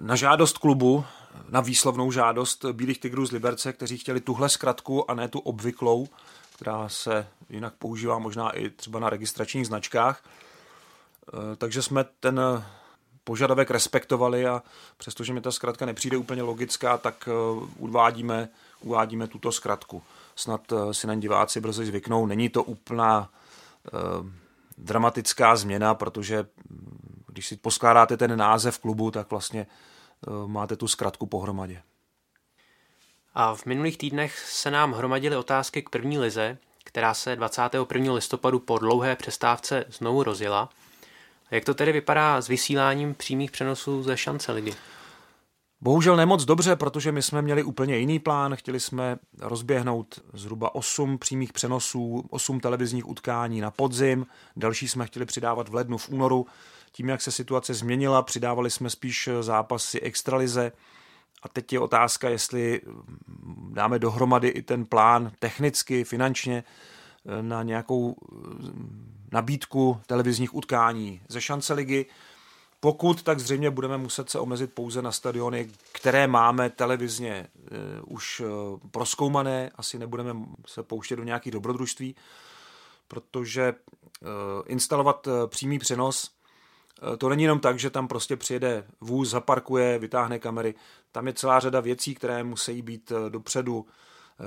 Na 0.00 0.16
žádost 0.16 0.58
klubu, 0.58 1.04
na 1.48 1.60
výslovnou 1.60 2.10
žádost 2.10 2.64
Bílých 2.72 3.00
tigrů 3.00 3.26
z 3.26 3.32
Liberce, 3.32 3.72
kteří 3.72 3.98
chtěli 3.98 4.20
tuhle 4.20 4.48
zkratku 4.48 5.10
a 5.10 5.14
ne 5.14 5.28
tu 5.28 5.38
obvyklou, 5.38 6.08
která 6.56 6.88
se 6.88 7.26
jinak 7.50 7.74
používá 7.74 8.18
možná 8.18 8.50
i 8.50 8.70
třeba 8.70 8.98
na 8.98 9.10
registračních 9.10 9.66
značkách. 9.66 10.22
Eh, 11.28 11.56
takže 11.56 11.82
jsme 11.82 12.04
ten 12.20 12.40
požadavek 13.24 13.70
respektovali 13.70 14.46
a 14.46 14.62
přestože 14.96 15.32
mi 15.32 15.40
ta 15.40 15.52
zkratka 15.52 15.86
nepřijde 15.86 16.16
úplně 16.16 16.42
logická, 16.42 16.98
tak 16.98 17.28
eh, 17.28 17.32
uvádíme, 17.78 18.48
uvádíme 18.80 19.26
tuto 19.26 19.52
zkratku 19.52 20.02
snad 20.36 20.72
eh, 20.72 20.94
si 20.94 21.06
na 21.06 21.14
diváci 21.14 21.60
brzy 21.60 21.86
zvyknou. 21.86 22.26
Není 22.26 22.48
to 22.48 22.62
úplná 22.62 23.30
eh, 23.86 23.90
dramatická 24.78 25.56
změna, 25.56 25.94
protože 25.94 26.46
hm, 26.70 27.24
když 27.28 27.46
si 27.46 27.56
poskládáte 27.56 28.16
ten 28.16 28.38
název 28.38 28.78
klubu, 28.78 29.10
tak 29.10 29.30
vlastně 29.30 29.66
eh, 29.66 30.30
máte 30.46 30.76
tu 30.76 30.88
zkratku 30.88 31.26
pohromadě. 31.26 31.82
A 33.34 33.54
v 33.54 33.66
minulých 33.66 33.98
týdnech 33.98 34.38
se 34.38 34.70
nám 34.70 34.92
hromadily 34.92 35.36
otázky 35.36 35.82
k 35.82 35.90
první 35.90 36.18
lize, 36.18 36.58
která 36.84 37.14
se 37.14 37.36
21. 37.36 38.14
listopadu 38.14 38.58
po 38.58 38.78
dlouhé 38.78 39.16
přestávce 39.16 39.84
znovu 39.88 40.22
rozjela. 40.22 40.68
Jak 41.54 41.64
to 41.64 41.74
tedy 41.74 41.92
vypadá 41.92 42.40
s 42.40 42.48
vysíláním 42.48 43.14
přímých 43.14 43.50
přenosů 43.50 44.02
ze 44.02 44.16
šance 44.16 44.52
ligy? 44.52 44.74
Bohužel 45.80 46.16
nemoc 46.16 46.44
dobře, 46.44 46.76
protože 46.76 47.12
my 47.12 47.22
jsme 47.22 47.42
měli 47.42 47.62
úplně 47.62 47.96
jiný 47.96 48.18
plán. 48.18 48.56
Chtěli 48.56 48.80
jsme 48.80 49.18
rozběhnout 49.38 50.20
zhruba 50.32 50.74
8 50.74 51.18
přímých 51.18 51.52
přenosů, 51.52 52.24
8 52.30 52.60
televizních 52.60 53.08
utkání 53.08 53.60
na 53.60 53.70
podzim. 53.70 54.26
Další 54.56 54.88
jsme 54.88 55.06
chtěli 55.06 55.26
přidávat 55.26 55.68
v 55.68 55.74
lednu, 55.74 55.98
v 55.98 56.08
únoru. 56.08 56.46
Tím, 56.92 57.08
jak 57.08 57.22
se 57.22 57.32
situace 57.32 57.74
změnila, 57.74 58.22
přidávali 58.22 58.70
jsme 58.70 58.90
spíš 58.90 59.28
zápasy 59.40 60.00
extralize. 60.00 60.72
A 61.42 61.48
teď 61.48 61.72
je 61.72 61.80
otázka, 61.80 62.28
jestli 62.28 62.80
dáme 63.70 63.98
dohromady 63.98 64.48
i 64.48 64.62
ten 64.62 64.86
plán 64.86 65.32
technicky, 65.38 66.04
finančně 66.04 66.64
na 67.40 67.62
nějakou 67.62 68.16
nabídku 69.34 70.00
televizních 70.06 70.54
utkání 70.54 71.20
ze 71.28 71.40
šance 71.40 71.74
ligy 71.74 72.06
Pokud, 72.80 73.22
tak 73.22 73.38
zřejmě 73.38 73.70
budeme 73.70 73.98
muset 73.98 74.30
se 74.30 74.38
omezit 74.38 74.74
pouze 74.74 75.02
na 75.02 75.12
stadiony, 75.12 75.70
které 75.92 76.26
máme 76.26 76.70
televizně 76.70 77.46
uh, 77.56 78.14
už 78.14 78.40
uh, 78.40 78.46
proskoumané, 78.90 79.70
asi 79.74 79.98
nebudeme 79.98 80.34
se 80.66 80.82
pouštět 80.82 81.16
do 81.16 81.24
nějakých 81.24 81.52
dobrodružství, 81.52 82.16
protože 83.08 83.72
uh, 83.72 84.28
instalovat 84.66 85.28
přímý 85.46 85.78
přenos 85.78 86.30
to 87.18 87.28
není 87.28 87.42
jenom 87.42 87.60
tak, 87.60 87.78
že 87.78 87.90
tam 87.90 88.08
prostě 88.08 88.36
přijede 88.36 88.84
vůz, 89.00 89.30
zaparkuje, 89.30 89.98
vytáhne 89.98 90.38
kamery. 90.38 90.74
Tam 91.12 91.26
je 91.26 91.32
celá 91.32 91.60
řada 91.60 91.80
věcí, 91.80 92.14
které 92.14 92.44
musí 92.44 92.82
být 92.82 93.12
dopředu 93.28 93.86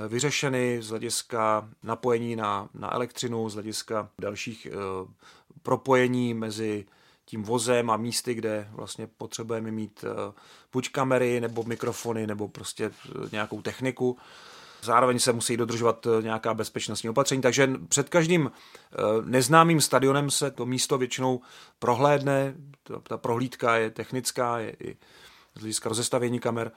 vyřešeny 0.08 0.82
z 0.82 0.90
hlediska 0.90 1.68
napojení 1.82 2.36
na, 2.36 2.68
na 2.74 2.94
elektřinu, 2.94 3.48
z 3.48 3.54
hlediska 3.54 4.08
dalších 4.20 4.68
uh, 4.70 5.10
propojení 5.62 6.34
mezi 6.34 6.86
tím 7.24 7.42
vozem 7.42 7.90
a 7.90 7.96
místy, 7.96 8.34
kde 8.34 8.68
vlastně 8.72 9.06
potřebujeme 9.06 9.70
mít 9.70 10.04
uh, 10.04 10.34
buď 10.72 10.88
kamery, 10.88 11.40
nebo 11.40 11.64
mikrofony, 11.64 12.26
nebo 12.26 12.48
prostě 12.48 12.90
nějakou 13.32 13.62
techniku. 13.62 14.18
Zároveň 14.82 15.18
se 15.18 15.32
musí 15.32 15.56
dodržovat 15.56 16.06
nějaká 16.22 16.54
bezpečnostní 16.54 17.10
opatření, 17.10 17.42
takže 17.42 17.70
před 17.88 18.08
každým 18.08 18.50
neznámým 19.24 19.80
stadionem 19.80 20.30
se 20.30 20.50
to 20.50 20.66
místo 20.66 20.98
většinou 20.98 21.40
prohlédne, 21.78 22.54
ta 23.02 23.16
prohlídka 23.16 23.76
je 23.76 23.90
technická, 23.90 24.58
je 24.58 24.76
i 24.80 24.96
z 25.54 25.60
hlediska 25.60 25.88
rozestavění 25.88 26.40
kamer, 26.40 26.70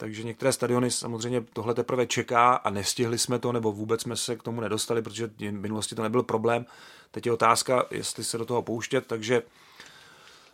takže 0.00 0.22
některé 0.22 0.52
stadiony 0.52 0.90
samozřejmě 0.90 1.40
tohle 1.52 1.74
teprve 1.74 2.06
čeká 2.06 2.54
a 2.54 2.70
nestihli 2.70 3.18
jsme 3.18 3.38
to, 3.38 3.52
nebo 3.52 3.72
vůbec 3.72 4.02
jsme 4.02 4.16
se 4.16 4.36
k 4.36 4.42
tomu 4.42 4.60
nedostali, 4.60 5.02
protože 5.02 5.26
v 5.26 5.52
minulosti 5.52 5.94
to 5.94 6.02
nebyl 6.02 6.22
problém. 6.22 6.66
Teď 7.10 7.26
je 7.26 7.32
otázka, 7.32 7.84
jestli 7.90 8.24
se 8.24 8.38
do 8.38 8.44
toho 8.44 8.62
pouštět, 8.62 9.06
takže 9.06 9.42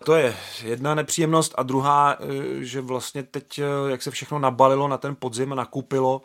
to 0.05 0.15
je 0.15 0.37
jedna 0.63 0.95
nepříjemnost 0.95 1.55
a 1.57 1.63
druhá, 1.63 2.17
eh, 2.21 2.65
že 2.65 2.81
vlastně 2.81 3.23
teď, 3.23 3.59
eh, 3.59 3.91
jak 3.91 4.03
se 4.03 4.11
všechno 4.11 4.39
nabalilo 4.39 4.89
na 4.89 4.99
ten 4.99 5.17
podzim 5.17 5.53
a 5.53 5.55
nakupilo, 5.55 6.23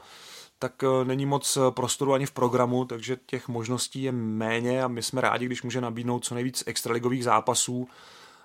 tak 0.60 0.84
eh, 0.84 1.06
není 1.06 1.26
moc 1.26 1.58
prostoru 1.70 2.14
ani 2.14 2.26
v 2.26 2.32
programu, 2.32 2.86
takže 2.86 3.18
těch 3.26 3.48
možností 3.48 4.04
je 4.04 4.12
méně 4.12 4.84
a 4.84 4.88
my 4.88 5.04
jsme 5.04 5.22
rádi, 5.22 5.46
když 5.46 5.64
může 5.64 5.82
nabídnout 5.82 6.26
co 6.26 6.36
nejvíc 6.36 6.64
extraligových 6.68 7.24
zápasů, 7.24 7.88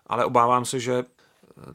ale 0.07 0.25
obávám 0.25 0.65
se, 0.65 0.81
že 0.81 1.05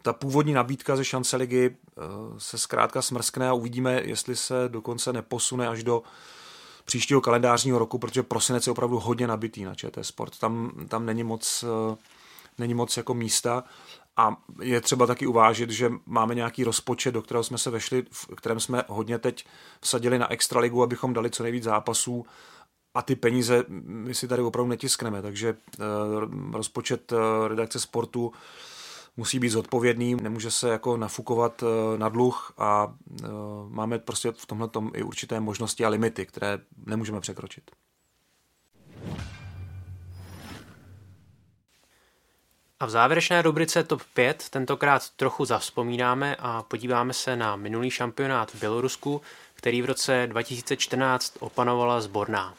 ta 0.02 0.13
původní 0.13 0.54
nabídka 0.54 0.96
ze 0.96 1.06
šance 1.06 1.38
ligy 1.38 1.65
eh, 1.65 2.02
se 2.38 2.58
zkrátka 2.58 3.02
smrskne 3.02 3.50
a 3.50 3.54
uvidíme, 3.54 4.02
jestli 4.04 4.36
se 4.36 4.54
dokonce 4.68 5.13
neposune 5.13 5.68
až 5.68 5.84
do 5.84 6.04
příštího 6.86 7.22
kalendářního 7.22 7.80
roku, 7.80 8.00
protože 8.00 8.24
prosinec 8.24 8.68
je 8.68 8.72
opravdu 8.72 9.00
hodně 9.00 9.28
nabitý 9.28 9.63
na 9.63 9.76
ČT 9.76 10.06
Sport. 10.06 10.39
Tam, 10.39 10.72
tam 10.88 11.06
není 11.06 11.24
moc, 11.24 11.63
eh, 11.63 11.96
není 12.58 12.74
moc 12.74 12.98
jako 12.98 13.13
místa 13.13 13.63
a 14.18 14.38
je 14.62 14.82
třeba 14.82 15.06
taky 15.06 15.28
uvážit, 15.28 15.70
že 15.70 15.92
máme 16.06 16.36
nějaký 16.36 16.63
rozpočet, 16.63 17.12
do 17.12 17.22
kterého 17.22 17.44
jsme 17.44 17.58
se 17.58 17.70
vešli, 17.70 18.04
v 18.12 18.36
kterém 18.36 18.60
jsme 18.60 18.84
hodně 18.88 19.20
teď 19.20 19.46
vsadili 19.82 20.20
na 20.20 20.32
extraligu, 20.32 20.84
abychom 20.84 21.13
dali 21.13 21.30
co 21.30 21.44
nejvíc 21.44 21.63
zápasů 21.63 22.26
a 22.94 23.02
ty 23.02 23.15
peníze 23.15 23.63
my 23.68 24.15
si 24.15 24.28
tady 24.28 24.42
opravdu 24.42 24.70
netiskneme, 24.70 25.22
takže 25.22 25.50
eh, 25.50 25.84
rozpočet 26.52 27.13
redakce 27.48 27.80
sportu 27.80 28.34
musí 29.17 29.39
být 29.39 29.50
zodpovědný, 29.50 30.15
nemůže 30.15 30.52
se 30.52 30.69
jako 30.69 30.98
nafukovat 30.98 31.63
eh, 31.63 31.98
na 31.98 32.10
dluh 32.10 32.54
a 32.58 32.93
eh, 33.24 33.28
máme 33.67 34.00
prostě 34.00 34.32
v 34.32 34.45
tomhle 34.45 34.67
tom 34.67 34.91
i 34.95 35.04
určité 35.04 35.39
možnosti 35.39 35.86
a 35.86 35.89
limity, 35.89 36.26
které 36.26 36.60
nemůžeme 36.86 37.22
překročit. 37.22 37.72
A 42.80 42.86
v 42.86 42.89
závěrečné 42.89 43.41
rubrice 43.41 43.84
TOP 43.84 44.02
5 44.13 44.50
tentokrát 44.50 45.10
trochu 45.10 45.45
zavzpomínáme 45.45 46.36
a 46.39 46.63
podíváme 46.63 47.13
se 47.13 47.36
na 47.36 47.56
minulý 47.56 47.89
šampionát 47.89 48.52
v 48.52 48.60
Bělorusku, 48.60 49.22
který 49.54 49.82
v 49.82 49.86
roce 49.86 50.28
2014 50.28 51.38
opanovala 51.39 52.02
zborná. 52.02 52.54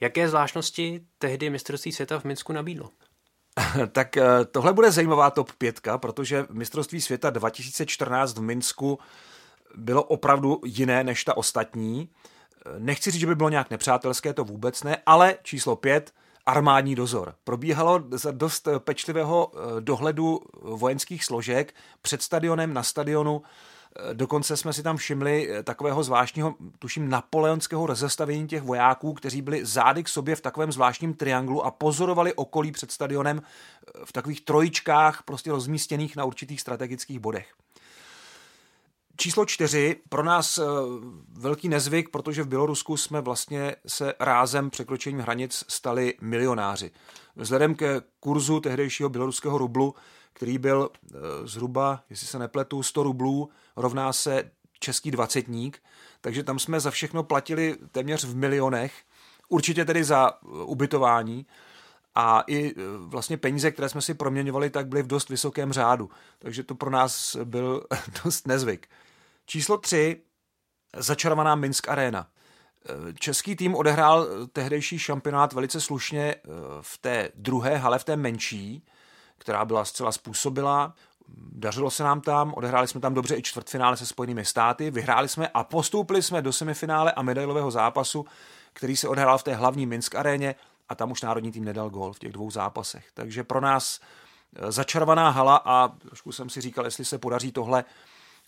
Jaké 0.00 0.28
zvláštnosti 0.28 1.00
tehdy 1.18 1.50
mistrovství 1.50 1.92
světa 1.92 2.20
v 2.20 2.24
Minsku 2.24 2.52
nabídlo? 2.52 2.90
tak 3.92 4.16
eh, 4.16 4.24
tohle 4.50 4.72
bude 4.72 4.90
zajímavá 4.90 5.30
top 5.30 5.52
pětka, 5.52 5.98
protože 5.98 6.46
mistrovství 6.50 7.00
světa 7.00 7.30
2014 7.30 8.38
v 8.38 8.40
Minsku 8.40 8.98
bylo 9.74 10.02
opravdu 10.02 10.60
jiné 10.64 11.04
než 11.04 11.24
ta 11.24 11.36
ostatní. 11.36 12.08
Eh, 12.66 12.70
nechci 12.78 13.10
říct, 13.10 13.20
že 13.20 13.26
by 13.26 13.34
bylo 13.34 13.48
nějak 13.48 13.70
nepřátelské, 13.70 14.32
to 14.32 14.44
vůbec 14.44 14.82
ne, 14.82 14.96
ale 15.06 15.36
číslo 15.42 15.76
pět, 15.76 16.12
armádní 16.46 16.94
dozor. 16.94 17.34
Probíhalo 17.44 18.02
za 18.10 18.30
dost 18.30 18.68
pečlivého 18.78 19.52
eh, 19.54 19.80
dohledu 19.80 20.40
vojenských 20.62 21.24
složek 21.24 21.74
před 22.02 22.22
stadionem, 22.22 22.74
na 22.74 22.82
stadionu, 22.82 23.42
Dokonce 24.12 24.56
jsme 24.56 24.72
si 24.72 24.82
tam 24.82 24.96
všimli 24.96 25.50
eh, 25.50 25.62
takového 25.62 26.02
zvláštního, 26.02 26.54
tuším, 26.78 27.08
napoleonského 27.08 27.86
rozestavění 27.86 28.48
těch 28.48 28.62
vojáků, 28.62 29.12
kteří 29.12 29.42
byli 29.42 29.64
zády 29.64 30.04
k 30.04 30.08
sobě 30.08 30.36
v 30.36 30.40
takovém 30.40 30.72
zvláštním 30.72 31.14
trianglu 31.14 31.64
a 31.64 31.70
pozorovali 31.70 32.34
okolí 32.34 32.72
před 32.72 32.90
stadionem 32.90 33.42
eh, 33.42 33.90
v 34.04 34.12
takových 34.12 34.40
trojičkách, 34.40 35.22
prostě 35.22 35.50
rozmístěných 35.50 36.16
na 36.16 36.24
určitých 36.24 36.60
strategických 36.60 37.18
bodech. 37.18 37.54
Číslo 39.16 39.46
čtyři, 39.46 39.96
pro 40.08 40.22
nás 40.22 40.58
eh, 40.58 40.64
velký 41.32 41.68
nezvyk, 41.68 42.08
protože 42.08 42.42
v 42.42 42.48
Bělorusku 42.48 42.96
jsme 42.96 43.20
vlastně 43.20 43.76
se 43.86 44.14
rázem 44.20 44.70
překročením 44.70 45.20
hranic 45.20 45.64
stali 45.68 46.14
milionáři. 46.20 46.90
Vzhledem 47.36 47.74
ke 47.74 48.02
kurzu 48.20 48.60
tehdejšího 48.60 49.08
běloruského 49.08 49.58
rublu 49.58 49.94
který 50.32 50.58
byl 50.58 50.90
eh, 50.90 51.18
zhruba, 51.44 52.04
jestli 52.10 52.26
se 52.26 52.38
nepletu, 52.38 52.82
100 52.82 53.02
rublů 53.02 53.50
rovná 53.76 54.12
se 54.12 54.50
český 54.78 55.10
dvacetník, 55.10 55.82
takže 56.20 56.44
tam 56.44 56.58
jsme 56.58 56.80
za 56.80 56.90
všechno 56.90 57.22
platili 57.22 57.76
téměř 57.92 58.24
v 58.24 58.36
milionech, 58.36 58.92
určitě 59.48 59.84
tedy 59.84 60.04
za 60.04 60.30
eh, 60.32 60.46
ubytování 60.48 61.46
a 62.14 62.44
i 62.46 62.70
eh, 62.70 62.74
vlastně 62.98 63.36
peníze, 63.36 63.70
které 63.70 63.88
jsme 63.88 64.02
si 64.02 64.14
proměňovali, 64.14 64.70
tak 64.70 64.88
byly 64.88 65.02
v 65.02 65.06
dost 65.06 65.28
vysokém 65.28 65.72
řádu, 65.72 66.10
takže 66.38 66.62
to 66.62 66.74
pro 66.74 66.90
nás 66.90 67.36
byl 67.44 67.86
dost 68.24 68.46
nezvyk. 68.46 68.88
Číslo 69.46 69.78
3, 69.78 70.22
začarovaná 70.96 71.54
Minsk 71.54 71.88
Arena. 71.88 72.26
Český 73.18 73.56
tým 73.56 73.74
odehrál 73.74 74.26
tehdejší 74.52 74.98
šampionát 74.98 75.52
velice 75.52 75.80
slušně 75.80 76.34
v 76.80 76.98
té 76.98 77.28
druhé 77.34 77.76
hale, 77.76 77.98
v 77.98 78.04
té 78.04 78.16
menší, 78.16 78.84
která 79.40 79.64
byla 79.64 79.84
zcela 79.84 80.12
způsobila. 80.12 80.94
Dařilo 81.52 81.90
se 81.90 82.02
nám 82.02 82.20
tam, 82.20 82.54
odehráli 82.56 82.88
jsme 82.88 83.00
tam 83.00 83.14
dobře 83.14 83.36
i 83.36 83.42
čtvrtfinále 83.42 83.96
se 83.96 84.06
Spojenými 84.06 84.44
státy, 84.44 84.90
vyhráli 84.90 85.28
jsme 85.28 85.48
a 85.48 85.64
postoupili 85.64 86.22
jsme 86.22 86.42
do 86.42 86.52
semifinále 86.52 87.12
a 87.12 87.22
medailového 87.22 87.70
zápasu, 87.70 88.26
který 88.72 88.96
se 88.96 89.08
odehrál 89.08 89.38
v 89.38 89.42
té 89.42 89.54
hlavní 89.54 89.86
Minsk 89.86 90.14
aréně 90.14 90.54
a 90.88 90.94
tam 90.94 91.10
už 91.10 91.22
národní 91.22 91.52
tým 91.52 91.64
nedal 91.64 91.90
gol 91.90 92.12
v 92.12 92.18
těch 92.18 92.32
dvou 92.32 92.50
zápasech. 92.50 93.06
Takže 93.14 93.44
pro 93.44 93.60
nás 93.60 94.00
eh, 94.56 94.72
začarovaná 94.72 95.30
hala 95.30 95.62
a 95.64 95.88
trošku 95.88 96.32
jsem 96.32 96.50
si 96.50 96.60
říkal, 96.60 96.84
jestli 96.84 97.04
se 97.04 97.18
podaří 97.18 97.52
tohle 97.52 97.84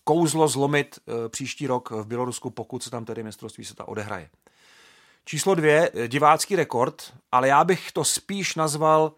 kouzlo 0.04 0.48
zlomit 0.48 0.98
eh, 0.98 1.28
příští 1.28 1.66
rok 1.66 1.90
v 1.90 2.06
Bělorusku, 2.06 2.50
pokud 2.50 2.82
se 2.82 2.90
tam 2.90 3.04
tedy 3.04 3.22
mistrovství 3.22 3.64
světa 3.64 3.88
odehraje. 3.88 4.30
Číslo 5.24 5.54
dvě, 5.54 5.90
eh, 5.94 6.08
divácký 6.08 6.56
rekord, 6.56 7.12
ale 7.32 7.48
já 7.48 7.64
bych 7.64 7.92
to 7.92 8.04
spíš 8.04 8.54
nazval 8.54 9.12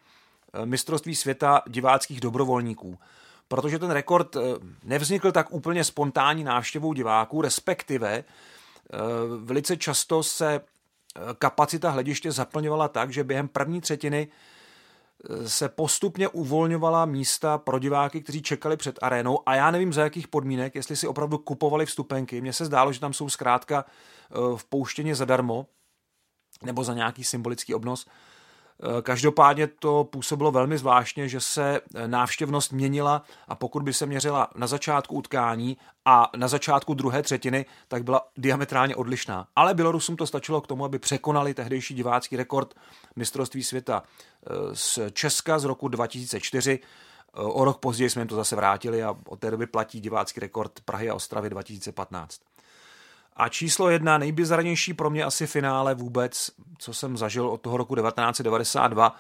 mistrovství 0.65 1.15
světa 1.15 1.63
diváckých 1.67 2.21
dobrovolníků. 2.21 2.99
Protože 3.49 3.79
ten 3.79 3.91
rekord 3.91 4.37
eh, 4.37 4.41
nevznikl 4.85 5.33
tak 5.33 5.53
úplně 5.53 5.85
spontánní 5.85 6.45
návštěvou 6.45 6.93
diváků, 6.93 7.43
respektive 7.43 8.15
eh, 8.15 8.99
velice 9.45 9.77
často 9.77 10.23
se 10.23 10.61
kapacita 11.39 11.91
hlediště 11.91 12.33
zaplňovala 12.33 12.89
tak, 12.89 13.13
že 13.13 13.25
během 13.25 13.49
první 13.49 13.81
třetiny 13.81 14.29
se 15.47 15.69
postupně 15.69 16.29
uvolňovala 16.29 17.05
místa 17.05 17.59
pro 17.59 17.79
diváky, 17.79 18.23
kteří 18.23 18.43
čekali 18.43 18.77
před 18.77 18.99
arénou 19.03 19.49
a 19.49 19.55
já 19.55 19.71
nevím 19.71 19.93
za 19.93 20.03
jakých 20.03 20.29
podmínek, 20.29 20.75
jestli 20.75 20.97
si 20.97 21.07
opravdu 21.07 21.39
kupovali 21.39 21.87
vstupenky. 21.87 22.41
Mně 22.41 22.53
se 22.53 22.65
zdálo, 22.65 22.93
že 22.93 23.01
tam 23.01 23.13
jsou 23.13 23.29
zkrátka 23.29 23.85
v 24.57 24.65
pouštěně 24.65 25.15
zadarmo 25.15 25.67
nebo 26.63 26.85
za 26.85 26.95
nějaký 26.95 27.25
symbolický 27.25 27.75
obnos. 27.75 28.07
Eh, 28.83 29.03
každopádně 29.03 29.67
to 29.67 30.05
působilo 30.05 30.51
velmi 30.51 30.79
zvláštně, 30.79 31.29
že 31.29 31.41
se 31.41 31.81
eh, 31.95 32.09
návštěvnost 32.09 32.73
měnila 32.73 33.23
a 33.49 33.55
pokud 33.55 33.83
by 33.83 33.93
se 33.93 34.07
měřila 34.07 34.49
na 34.57 34.67
začátku 34.67 35.15
utkání 35.15 35.77
a 36.05 36.31
na 36.37 36.49
začátku 36.49 36.95
druhé 36.95 37.23
třetiny, 37.23 37.67
tak 37.89 38.05
byla 38.05 38.29
diametrálně 38.37 38.97
odlišná. 38.97 39.47
Ale 39.57 39.75
Bělorusům 39.75 40.17
to 40.17 40.27
stačilo 40.27 40.61
k 40.61 40.67
tomu, 40.67 40.85
aby 40.85 40.99
překonali 40.99 41.55
tehdejší 41.55 41.95
divácký 41.95 42.37
rekord 42.37 42.75
mistrovství 43.17 43.63
světa 43.63 44.03
eh, 44.03 44.51
z 44.73 44.99
Česka 45.13 45.59
z 45.59 45.65
roku 45.65 45.89
2004. 45.89 46.79
O 47.37 47.65
rok 47.65 47.79
později 47.79 48.11
jsme 48.11 48.23
jim 48.23 48.29
to 48.29 48.37
zase 48.37 48.57
vrátili 48.57 49.03
a 49.03 49.17
od 49.27 49.41
té 49.41 49.51
doby 49.51 49.67
platí 49.67 50.01
divácký 50.01 50.41
rekord 50.41 50.81
Prahy 50.85 51.11
a 51.11 51.15
Ostravy 51.15 51.51
2015. 51.51 52.41
A 53.37 53.49
číslo 53.49 53.91
jedna, 53.91 54.19
nejbizarnější 54.19 54.95
pro 54.95 55.11
mě 55.11 55.25
asi 55.25 55.47
finále 55.47 55.95
vůbec, 55.95 56.51
co 56.79 56.95
jsem 56.95 57.17
zažil 57.17 57.49
od 57.49 57.61
toho 57.61 57.77
roku 57.77 57.95
1992, 57.95 59.17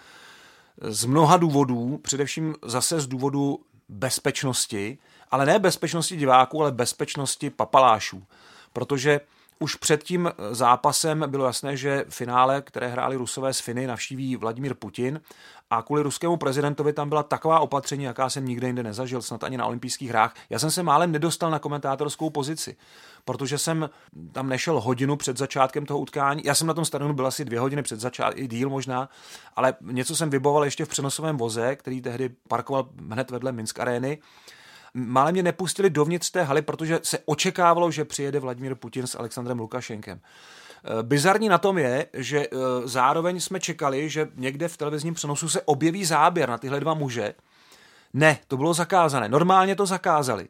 z 0.82 1.04
mnoha 1.04 1.36
důvodů, 1.36 1.98
především 2.02 2.54
zase 2.62 3.00
z 3.00 3.06
důvodu 3.06 3.60
bezpečnosti, 3.88 4.98
ale 5.30 5.46
ne 5.46 5.58
bezpečnosti 5.58 6.16
diváků, 6.16 6.62
ale 6.62 6.72
bezpečnosti 6.72 7.50
papalášů. 7.50 8.24
Protože 8.72 9.20
už 9.58 9.74
před 9.74 10.02
tím 10.02 10.32
zápasem 10.50 11.24
bylo 11.26 11.46
jasné, 11.46 11.76
že 11.76 12.04
finále, 12.08 12.62
které 12.62 12.88
hráli 12.88 13.16
Rusové 13.16 13.54
s 13.54 13.60
Finy, 13.60 13.86
navštíví 13.86 14.36
Vladimír 14.36 14.74
Putin 14.74 15.20
a 15.70 15.82
kvůli 15.82 16.02
ruskému 16.02 16.36
prezidentovi 16.36 16.92
tam 16.92 17.08
byla 17.08 17.22
taková 17.22 17.60
opatření, 17.60 18.04
jaká 18.04 18.30
jsem 18.30 18.44
nikde 18.44 18.66
jinde 18.66 18.82
nezažil, 18.82 19.22
snad 19.22 19.44
ani 19.44 19.56
na 19.56 19.66
olympijských 19.66 20.08
hrách. 20.08 20.34
Já 20.50 20.58
jsem 20.58 20.70
se 20.70 20.82
málem 20.82 21.12
nedostal 21.12 21.50
na 21.50 21.58
komentátorskou 21.58 22.30
pozici, 22.30 22.76
protože 23.24 23.58
jsem 23.58 23.90
tam 24.32 24.48
nešel 24.48 24.80
hodinu 24.80 25.16
před 25.16 25.36
začátkem 25.36 25.86
toho 25.86 26.00
utkání. 26.00 26.42
Já 26.44 26.54
jsem 26.54 26.66
na 26.66 26.74
tom 26.74 26.84
stadionu 26.84 27.14
byl 27.14 27.26
asi 27.26 27.44
dvě 27.44 27.60
hodiny 27.60 27.82
před 27.82 28.00
začátkem, 28.00 28.44
i 28.44 28.48
díl 28.48 28.70
možná, 28.70 29.08
ale 29.56 29.74
něco 29.80 30.16
jsem 30.16 30.30
vyboval 30.30 30.64
ještě 30.64 30.84
v 30.84 30.88
přenosovém 30.88 31.36
voze, 31.36 31.76
který 31.76 32.00
tehdy 32.00 32.30
parkoval 32.48 32.88
hned 33.10 33.30
vedle 33.30 33.52
Minsk 33.52 33.80
arény 33.80 34.18
Málem 34.94 35.32
mě 35.32 35.42
nepustili 35.42 35.90
dovnitř 35.90 36.30
té 36.30 36.42
haly, 36.42 36.62
protože 36.62 37.00
se 37.02 37.18
očekávalo, 37.24 37.90
že 37.90 38.04
přijede 38.04 38.40
Vladimír 38.40 38.74
Putin 38.74 39.06
s 39.06 39.18
Alexandrem 39.18 39.58
Lukašenkem. 39.58 40.20
Eh, 40.20 41.02
bizarní 41.02 41.48
na 41.48 41.58
tom 41.58 41.78
je, 41.78 42.06
že 42.12 42.38
eh, 42.38 42.48
zároveň 42.84 43.40
jsme 43.40 43.60
čekali, 43.60 44.10
že 44.10 44.28
někde 44.34 44.68
v 44.68 44.76
televizním 44.76 45.14
přenosu 45.14 45.48
se 45.48 45.62
objeví 45.62 46.04
záběr 46.04 46.48
na 46.48 46.58
tyhle 46.58 46.80
dva 46.80 46.94
muže. 46.94 47.34
Ne, 48.12 48.38
to 48.48 48.56
bylo 48.56 48.74
zakázané. 48.74 49.28
Normálně 49.28 49.76
to 49.76 49.86
zakázali. 49.86 50.48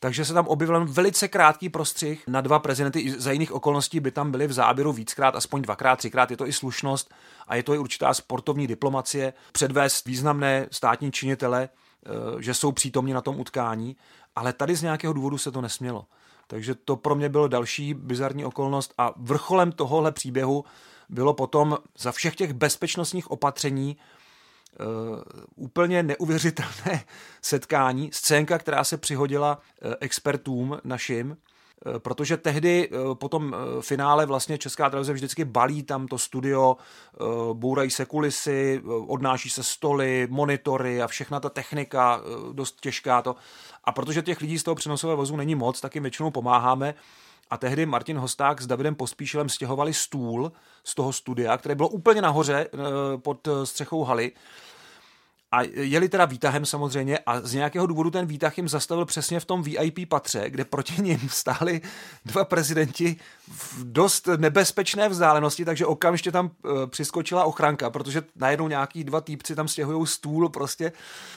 Takže 0.00 0.24
se 0.24 0.34
tam 0.34 0.46
objevil 0.46 0.86
velice 0.86 1.28
krátký 1.28 1.68
prostřih 1.68 2.24
na 2.28 2.40
dva 2.40 2.58
prezidenty. 2.58 3.14
Za 3.18 3.32
jiných 3.32 3.52
okolností 3.52 4.00
by 4.00 4.10
tam 4.10 4.30
byly 4.30 4.46
v 4.46 4.52
záběru 4.52 4.92
víckrát, 4.92 5.36
aspoň 5.36 5.62
dvakrát, 5.62 5.96
třikrát. 5.96 6.30
Je 6.30 6.36
to 6.36 6.46
i 6.46 6.52
slušnost 6.52 7.14
a 7.48 7.56
je 7.56 7.62
to 7.62 7.74
i 7.74 7.78
určitá 7.78 8.14
sportovní 8.14 8.66
diplomacie. 8.66 9.32
Předvést 9.52 10.06
významné 10.06 10.66
státní 10.70 11.12
činitele 11.12 11.68
že 12.38 12.54
jsou 12.54 12.72
přítomni 12.72 13.14
na 13.14 13.20
tom 13.20 13.40
utkání, 13.40 13.96
ale 14.36 14.52
tady 14.52 14.76
z 14.76 14.82
nějakého 14.82 15.12
důvodu 15.12 15.38
se 15.38 15.52
to 15.52 15.60
nesmělo. 15.60 16.06
Takže 16.46 16.74
to 16.74 16.96
pro 16.96 17.14
mě 17.14 17.28
bylo 17.28 17.48
další 17.48 17.94
bizarní 17.94 18.44
okolnost 18.44 18.94
a 18.98 19.14
vrcholem 19.16 19.72
tohohle 19.72 20.12
příběhu 20.12 20.64
bylo 21.08 21.34
potom 21.34 21.78
za 21.98 22.12
všech 22.12 22.36
těch 22.36 22.52
bezpečnostních 22.52 23.30
opatření 23.30 23.96
uh, 23.96 24.86
úplně 25.56 26.02
neuvěřitelné 26.02 27.04
setkání, 27.42 28.10
scénka, 28.12 28.58
která 28.58 28.84
se 28.84 28.96
přihodila 28.96 29.56
uh, 29.58 29.92
expertům 30.00 30.78
našim, 30.84 31.30
Eh, 31.30 31.49
protože 31.98 32.36
tehdy 32.36 32.88
eh, 32.92 33.14
po 33.14 33.28
tom 33.28 33.54
eh, 33.54 33.82
finále 33.82 34.26
vlastně 34.26 34.58
Česká 34.58 34.90
televize 34.90 35.12
vždycky 35.12 35.44
balí 35.44 35.82
tam 35.82 36.06
to 36.06 36.18
studio, 36.18 36.76
bourají 37.52 37.90
se 37.90 38.06
kulisy, 38.06 38.82
odnáší 39.06 39.50
se 39.50 39.62
stoly, 39.62 40.26
monitory 40.30 41.02
a 41.02 41.06
všechna 41.06 41.40
ta 41.40 41.48
technika, 41.48 42.20
dost 42.52 42.80
těžká 42.80 43.22
to. 43.22 43.36
A 43.84 43.92
protože 43.92 44.22
těch 44.22 44.40
lidí 44.40 44.58
z 44.58 44.62
toho 44.62 44.74
přenosového 44.74 45.16
vozu 45.16 45.36
není 45.36 45.54
moc, 45.54 45.80
tak 45.80 45.94
jim 45.94 46.04
většinou 46.04 46.30
pomáháme. 46.30 46.94
A 47.50 47.56
tehdy 47.56 47.86
Martin 47.86 48.18
Hosták 48.18 48.62
s 48.62 48.66
Davidem 48.66 48.94
Pospíšilem 48.94 49.48
stěhovali 49.48 49.94
stůl 49.94 50.52
z 50.84 50.94
toho 50.94 51.12
studia, 51.12 51.58
které 51.58 51.74
bylo 51.74 51.88
úplně 51.88 52.22
nahoře 52.22 52.68
pod 53.22 53.48
střechou 53.64 54.04
haly 54.04 54.32
a 55.52 55.62
jeli 55.74 56.08
teda 56.08 56.24
výtahem 56.24 56.66
samozřejmě 56.66 57.18
a 57.18 57.40
z 57.40 57.54
nějakého 57.54 57.86
důvodu 57.86 58.10
ten 58.10 58.26
výtah 58.26 58.58
jim 58.58 58.68
zastavil 58.68 59.04
přesně 59.04 59.40
v 59.40 59.44
tom 59.44 59.62
VIP 59.62 60.08
patře, 60.08 60.50
kde 60.50 60.64
proti 60.64 61.02
ním 61.02 61.28
stáli 61.28 61.80
dva 62.24 62.44
prezidenti 62.44 63.16
v 63.50 63.84
dost 63.84 64.28
nebezpečné 64.36 65.08
vzdálenosti, 65.08 65.64
takže 65.64 65.86
okamžitě 65.86 66.32
tam 66.32 66.50
e, 66.50 66.86
přiskočila 66.86 67.44
ochranka, 67.44 67.90
protože 67.90 68.22
najednou 68.36 68.68
nějaký 68.68 69.04
dva 69.04 69.20
týpci 69.20 69.54
tam 69.54 69.68
stěhují 69.68 70.06
stůl 70.06 70.48
prostě 70.48 70.92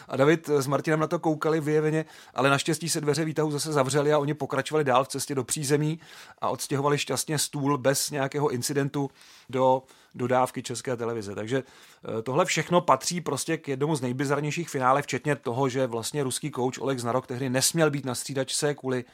a 0.07 0.17
David 0.17 0.49
s 0.49 0.67
Martinem 0.67 0.99
na 0.99 1.07
to 1.07 1.19
koukali 1.19 1.61
vyjeveně, 1.61 2.05
ale 2.33 2.49
naštěstí 2.49 2.89
se 2.89 3.01
dveře 3.01 3.25
výtahu 3.25 3.51
zase 3.51 3.73
zavřely 3.73 4.13
a 4.13 4.19
oni 4.19 4.33
pokračovali 4.33 4.83
dál 4.83 5.03
v 5.03 5.07
cestě 5.07 5.35
do 5.35 5.43
přízemí 5.43 5.99
a 6.41 6.49
odstěhovali 6.49 6.97
šťastně 6.97 7.39
stůl 7.39 7.77
bez 7.77 8.11
nějakého 8.11 8.49
incidentu 8.49 9.09
do 9.49 9.83
dodávky 10.15 10.63
české 10.63 10.97
televize. 10.97 11.35
Takže 11.35 11.57
eh, 11.57 12.21
tohle 12.21 12.45
všechno 12.45 12.81
patří 12.81 13.21
prostě 13.21 13.57
k 13.57 13.67
jednomu 13.67 13.95
z 13.95 14.01
nejbizarnějších 14.01 14.69
finále, 14.69 15.01
včetně 15.01 15.35
toho, 15.35 15.69
že 15.69 15.87
vlastně 15.87 16.23
ruský 16.23 16.51
kouč 16.51 16.77
Oleg 16.77 16.99
Znarok 16.99 17.27
tehdy 17.27 17.49
nesměl 17.49 17.91
být 17.91 18.05
na 18.05 18.15
střídačce 18.15 18.75
kvůli 18.75 19.05
eh, 19.07 19.11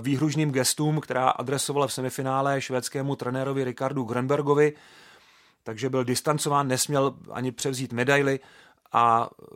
výhružným 0.00 0.50
gestům, 0.50 1.00
která 1.00 1.28
adresovala 1.28 1.86
v 1.86 1.92
semifinále 1.92 2.60
švédskému 2.60 3.16
trenérovi 3.16 3.64
Ricardu 3.64 4.04
Grenbergovi, 4.04 4.72
takže 5.62 5.90
byl 5.90 6.04
distancován, 6.04 6.68
nesměl 6.68 7.14
ani 7.30 7.52
převzít 7.52 7.92
medaily 7.92 8.40
a 8.94 9.28
eh, 9.42 9.46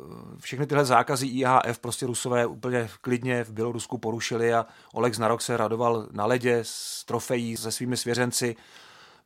všechny 0.41 0.67
tyhle 0.67 0.85
zákazy 0.85 1.27
IHF 1.27 1.79
prostě 1.81 2.07
Rusové 2.07 2.47
úplně 2.47 2.89
klidně 3.01 3.45
v 3.45 3.51
Bělorusku 3.51 3.99
porušili 3.99 4.55
a 4.55 4.67
Oleg 4.93 5.15
Znarok 5.15 5.43
se 5.43 5.57
radoval 5.57 6.07
na 6.13 6.27
ledě 6.27 6.59
s 6.63 7.05
trofejí 7.05 7.57
se 7.57 7.73
svými 7.73 7.97
svěřenci. 7.97 8.57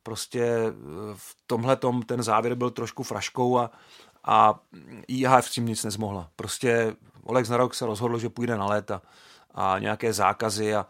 Prostě 0.03 0.41
eh, 0.41 0.71
v 1.15 1.35
tomhle 1.47 1.77
ten 2.05 2.23
závěr 2.23 2.55
byl 2.55 2.69
trošku 2.69 3.03
fraškou 3.03 3.57
a, 3.57 3.71
a 4.23 4.59
IHF 5.07 5.47
s 5.47 5.51
tím 5.51 5.65
nic 5.65 5.83
nezmohla. 5.83 6.29
Prostě 6.35 6.95
Oleg 7.23 7.45
Znarok 7.45 7.75
se 7.75 7.85
rozhodl, 7.85 8.19
že 8.19 8.29
půjde 8.29 8.57
na 8.57 8.65
léta 8.65 9.01
a 9.53 9.79
nějaké 9.79 10.13
zákazy 10.13 10.75
a, 10.75 10.85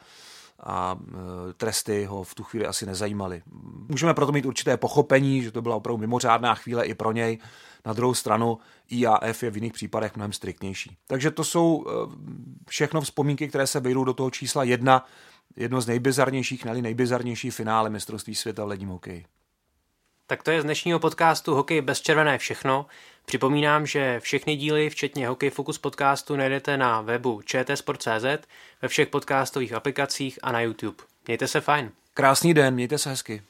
a 0.64 1.00
eh, 1.00 1.54
tresty 1.54 2.06
ho 2.06 2.24
v 2.24 2.36
tu 2.36 2.44
chvíli 2.44 2.66
asi 2.66 2.86
nezajímaly. 2.86 3.44
Můžeme 3.90 4.14
proto 4.14 4.32
mít 4.32 4.46
určité 4.46 4.78
pochopení, 4.78 5.42
že 5.42 5.52
to 5.52 5.62
byla 5.62 5.76
opravdu 5.76 5.98
mimořádná 5.98 6.56
chvíle 6.56 6.86
i 6.86 6.94
pro 6.94 7.12
něj. 7.12 7.38
Na 7.86 7.94
druhou 7.94 8.14
stranu 8.14 8.58
IAF 8.90 9.44
je 9.44 9.52
v 9.52 9.56
jiných 9.56 9.74
případech 9.74 10.16
mnohem 10.16 10.34
striktnější. 10.34 10.98
Takže 11.08 11.32
to 11.32 11.44
jsou 11.44 11.86
eh, 11.88 11.92
všechno 12.70 13.02
vzpomínky, 13.02 13.48
které 13.48 13.68
se 13.68 13.80
vejdou 13.80 14.04
do 14.04 14.14
toho 14.14 14.32
čísla 14.32 14.64
jedna 14.64 15.06
jedno 15.56 15.82
z 15.82 15.88
nejbizarnějších, 15.88 16.66
ne 16.66 16.82
nejbizarnější 16.82 17.52
finále 17.52 17.90
mistrovství 17.90 18.36
světa 18.36 18.66
v 18.66 18.68
ledním 18.68 18.90
hokeji. 18.90 19.26
Tak 20.28 20.44
to 20.44 20.52
je 20.52 20.62
z 20.62 20.64
dnešního 20.64 21.00
podcastu 21.00 21.56
Hokej 21.56 21.82
bez 21.82 22.02
červené 22.02 22.38
všechno. 22.38 22.86
Připomínám, 23.26 23.86
že 23.86 24.20
všechny 24.20 24.56
díly, 24.56 24.90
včetně 24.90 25.28
Hokej 25.28 25.50
Focus 25.50 25.78
podcastu, 25.78 26.36
najdete 26.36 26.78
na 26.78 27.02
webu 27.02 27.42
čtsport.cz, 27.42 28.48
ve 28.82 28.88
všech 28.88 29.08
podcastových 29.08 29.74
aplikacích 29.74 30.40
a 30.42 30.52
na 30.52 30.62
YouTube. 30.62 31.04
Mějte 31.28 31.48
se 31.48 31.62
fajn. 31.62 31.92
Krásný 32.14 32.54
den, 32.54 32.74
mějte 32.74 32.98
se 32.98 33.10
hezky. 33.10 33.42